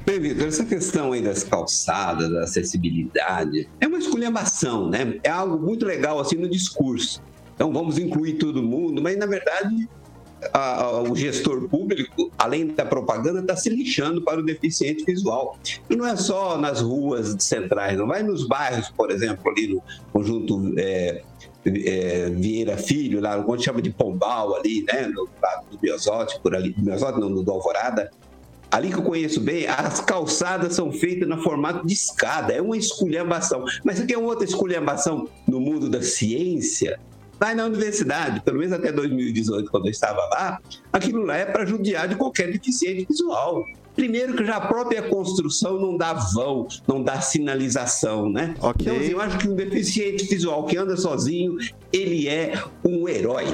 [0.05, 5.19] Bem, Vitor, essa questão aí das calçadas, da acessibilidade, é uma esculhambação, né?
[5.23, 7.23] É algo muito legal assim no discurso.
[7.55, 9.89] Então vamos incluir todo mundo, mas na verdade
[10.53, 15.57] a, a, o gestor público, além da propaganda, está se lixando para o deficiente visual.
[15.89, 19.81] E não é só nas ruas centrais, não vai nos bairros, por exemplo, ali no
[20.13, 21.23] conjunto é,
[21.65, 25.07] é, Vieira Filho, lá onde chama de Pombal ali, né?
[25.07, 28.11] No lado do Biosote, por ali, do Biosote, não, do Alvorada
[28.71, 32.77] ali que eu conheço bem, as calçadas são feitas no formato de escada, é uma
[32.77, 33.63] esculhambação.
[33.83, 36.99] Mas aqui é uma outra esculhambação no mundo da ciência.
[37.39, 40.61] Vai na universidade, pelo menos até 2018, quando eu estava lá,
[40.91, 43.65] aquilo lá é para judiar de qualquer deficiente visual.
[43.95, 48.53] Primeiro que já a própria construção não dá vão, não dá sinalização, né?
[48.59, 48.85] Ok.
[48.85, 51.57] Então, assim, eu acho que um deficiente visual que anda sozinho,
[51.93, 53.45] ele é um herói.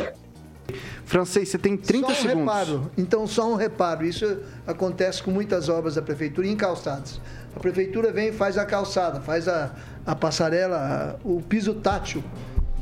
[1.06, 2.40] Francês, você tem 30 só um segundos.
[2.40, 2.92] reparo.
[2.98, 4.06] Então, só um reparo.
[4.06, 7.20] Isso acontece com muitas obras da prefeitura em calçadas.
[7.56, 9.72] A prefeitura vem e faz a calçada, faz a,
[10.06, 12.24] a passarela, a- o piso tátil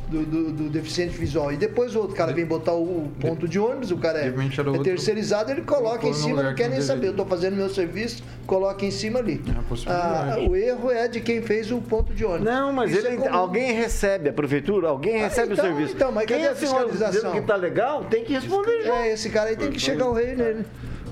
[0.10, 1.52] do, do- do deficiente visual.
[1.54, 4.80] E depois o outro cara vem botar o, ponto de ônibus, o cara é, é
[4.84, 7.08] terceirizado, ele coloca em cima, não que quer nem saber.
[7.08, 9.42] Eu estou fazendo meu serviço, coloca em cima ali.
[9.48, 10.40] É uma possibilidade.
[10.40, 12.46] Ah, o erro é de quem fez o ponto de ônibus.
[12.46, 15.94] Não, mas Isso ele, é alguém recebe, a prefeitura, alguém recebe então, o serviço.
[15.96, 17.32] então, mas Quem cadê a fiscalização?
[17.32, 18.94] que tá legal, tem que responder junto.
[18.96, 20.66] É, esse cara aí tem que chegar o rei nele.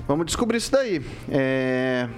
[0.06, 1.02] Vamos descobrir isso daí.
[1.30, 2.08] É,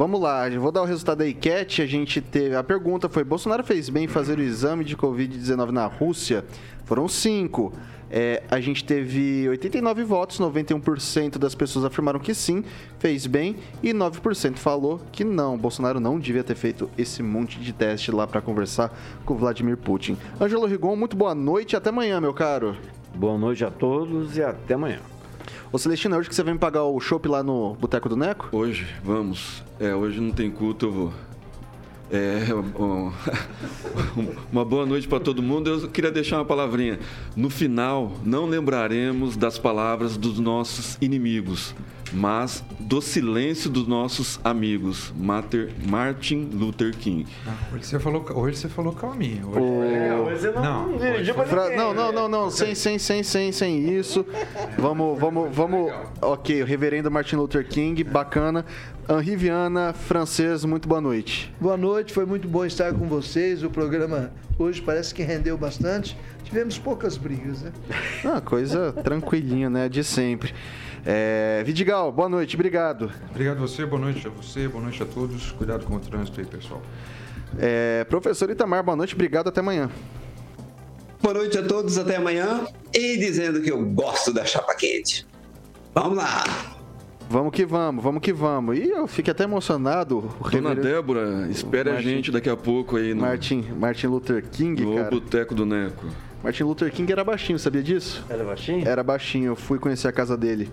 [0.00, 1.82] Vamos lá, vou dar o resultado da enquete.
[1.82, 2.56] A gente teve.
[2.56, 6.42] A pergunta foi: Bolsonaro fez bem em fazer o exame de Covid-19 na Rússia?
[6.86, 7.70] Foram cinco.
[8.10, 12.64] É, a gente teve 89 votos, 91% das pessoas afirmaram que sim,
[12.98, 15.58] fez bem, e 9% falou que não.
[15.58, 20.16] Bolsonaro não devia ter feito esse monte de teste lá para conversar com Vladimir Putin.
[20.40, 22.74] Ângelo Rigon, muito boa noite até amanhã, meu caro.
[23.14, 25.00] Boa noite a todos e até amanhã.
[25.72, 28.48] Ô Celestino, é hoje que você vem pagar o chopp lá no Boteco do Neco?
[28.50, 29.62] Hoje, vamos.
[29.78, 31.12] É, hoje não tem culto, eu vou.
[32.10, 32.42] É,
[34.50, 35.70] uma boa noite para todo mundo.
[35.70, 36.98] Eu queria deixar uma palavrinha.
[37.36, 41.72] No final, não lembraremos das palavras dos nossos inimigos,
[42.12, 45.12] mas do silêncio dos nossos amigos.
[45.16, 47.26] Mater, Martin Luther King.
[47.72, 49.48] Hoje você falou, hoje você falou calminho.
[49.48, 50.24] Hoje foi legal.
[50.24, 53.98] Você não, Não, dirigiu pra ninguém, Não, não, não, não, sem, sem, sem, sem, sem
[53.98, 54.24] isso.
[54.78, 55.92] Vamos, vamos, vamos.
[56.20, 58.64] Ok, o reverendo Martin Luther King, bacana.
[59.08, 61.52] Henri Viana, francês, muito boa noite.
[61.60, 63.64] Boa noite, foi muito bom estar com vocês.
[63.64, 66.16] O programa hoje parece que rendeu bastante.
[66.44, 67.72] Tivemos poucas brigas, né?
[68.24, 69.88] Ah, coisa tranquilinha, né?
[69.88, 70.54] De sempre.
[71.04, 73.10] É, Vidigal, boa noite, obrigado.
[73.30, 75.52] Obrigado a você, boa noite a você, boa noite a todos.
[75.52, 76.82] Cuidado com o trânsito aí, pessoal.
[77.58, 79.90] É, professor Itamar, boa noite, obrigado, até amanhã.
[81.22, 82.66] Boa noite a todos, até amanhã.
[82.94, 85.26] E dizendo que eu gosto da chapa quente.
[85.94, 86.79] Vamos lá!
[87.32, 88.76] Vamos que vamos, vamos que vamos.
[88.76, 90.18] E eu fiquei até emocionado.
[90.40, 94.08] O Dona reverendo Débora, espere a Martin- gente daqui a pouco aí no, Martin, Martin
[94.08, 95.10] Luther King, no cara.
[95.10, 96.06] Boteco do Neco.
[96.42, 98.24] Martin Luther King era baixinho, sabia disso?
[98.28, 98.88] Ela é baixinha?
[98.88, 100.68] Era baixinho, eu fui conhecer a casa dele.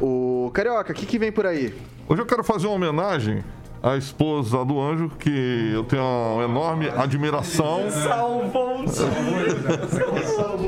[0.00, 1.74] O Carioca, o que, que vem por aí?
[2.08, 3.42] Hoje eu quero fazer uma homenagem
[3.84, 7.82] à esposa do Anjo, que eu tenho uma enorme admiração.
[7.90, 8.84] Salvou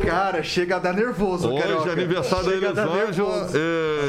[0.04, 1.88] Cara, chega a dar nervoso, Hoje Carioca.
[1.88, 3.36] é aniversário da Chega a dar Elisângela.
[3.36, 3.56] nervoso.
[3.56, 3.60] É,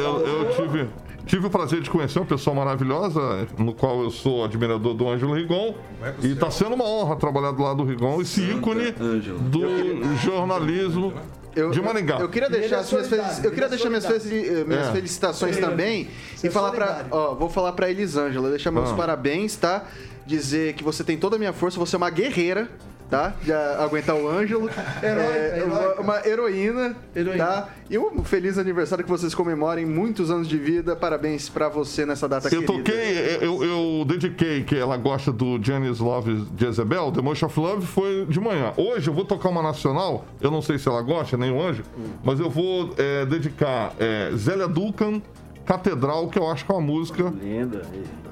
[0.04, 0.90] eu, eu tive,
[1.26, 5.34] tive o prazer de conhecer uma pessoa maravilhosa, no qual eu sou admirador do Ângelo
[5.36, 5.74] Rigon.
[6.22, 11.14] E está sendo uma honra trabalhar do lado do Rigon, esse ícone do jornalismo
[11.58, 12.20] Eu, de Maringá.
[12.20, 14.62] Eu queria deixar, é as minhas, solidário, eu queria é deixar minhas, solidário.
[14.62, 14.92] eh, minhas É.
[14.92, 16.86] felicitações também Você e é falar pra.
[16.88, 17.10] solidário.
[17.12, 18.96] Ó, vou falar pra Elisângela, deixar meus Ah.
[18.96, 19.86] parabéns, tá?
[20.26, 22.70] Dizer que você tem toda a minha força, você é uma guerreira,
[23.10, 23.34] tá?
[23.42, 24.70] De aguentar o Ângelo.
[25.02, 25.66] É, heróica.
[25.66, 27.46] uma, uma heroína, Heroína.
[27.46, 27.70] tá?
[27.90, 30.96] E um feliz aniversário que vocês comemorem, muitos anos de vida.
[30.96, 32.74] Parabéns pra você nessa data Eu querida.
[32.74, 37.86] toquei, eu, eu dediquei que ela gosta do Janis Love Jezebel, The Motion of Love,
[37.86, 38.74] foi de manhã.
[38.76, 41.84] Hoje eu vou tocar uma nacional, eu não sei se ela gosta, nem o Anjo,
[42.24, 45.22] mas eu vou é, dedicar é, Zélia Duncan,
[45.68, 47.82] Catedral, que eu acho que é uma música Linda.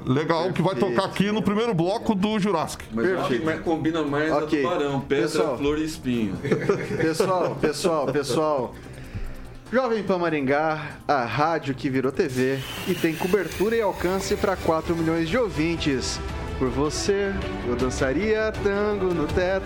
[0.05, 0.95] legal, que vai Perfeito.
[0.95, 2.85] tocar aqui no primeiro bloco do Jurassic.
[2.93, 4.59] Mas eu achei que combina mais Ok.
[4.65, 5.57] a tubarão, pedra, Pessoal.
[5.57, 6.35] flor e espinho.
[6.97, 8.73] Pessoal, pessoal, pessoal.
[9.71, 14.95] Jovem Pan Maringá, a rádio que virou TV e tem cobertura e alcance para 4
[14.95, 16.19] milhões de ouvintes.
[16.57, 17.33] Por você,
[17.67, 19.65] eu dançaria tango no teto.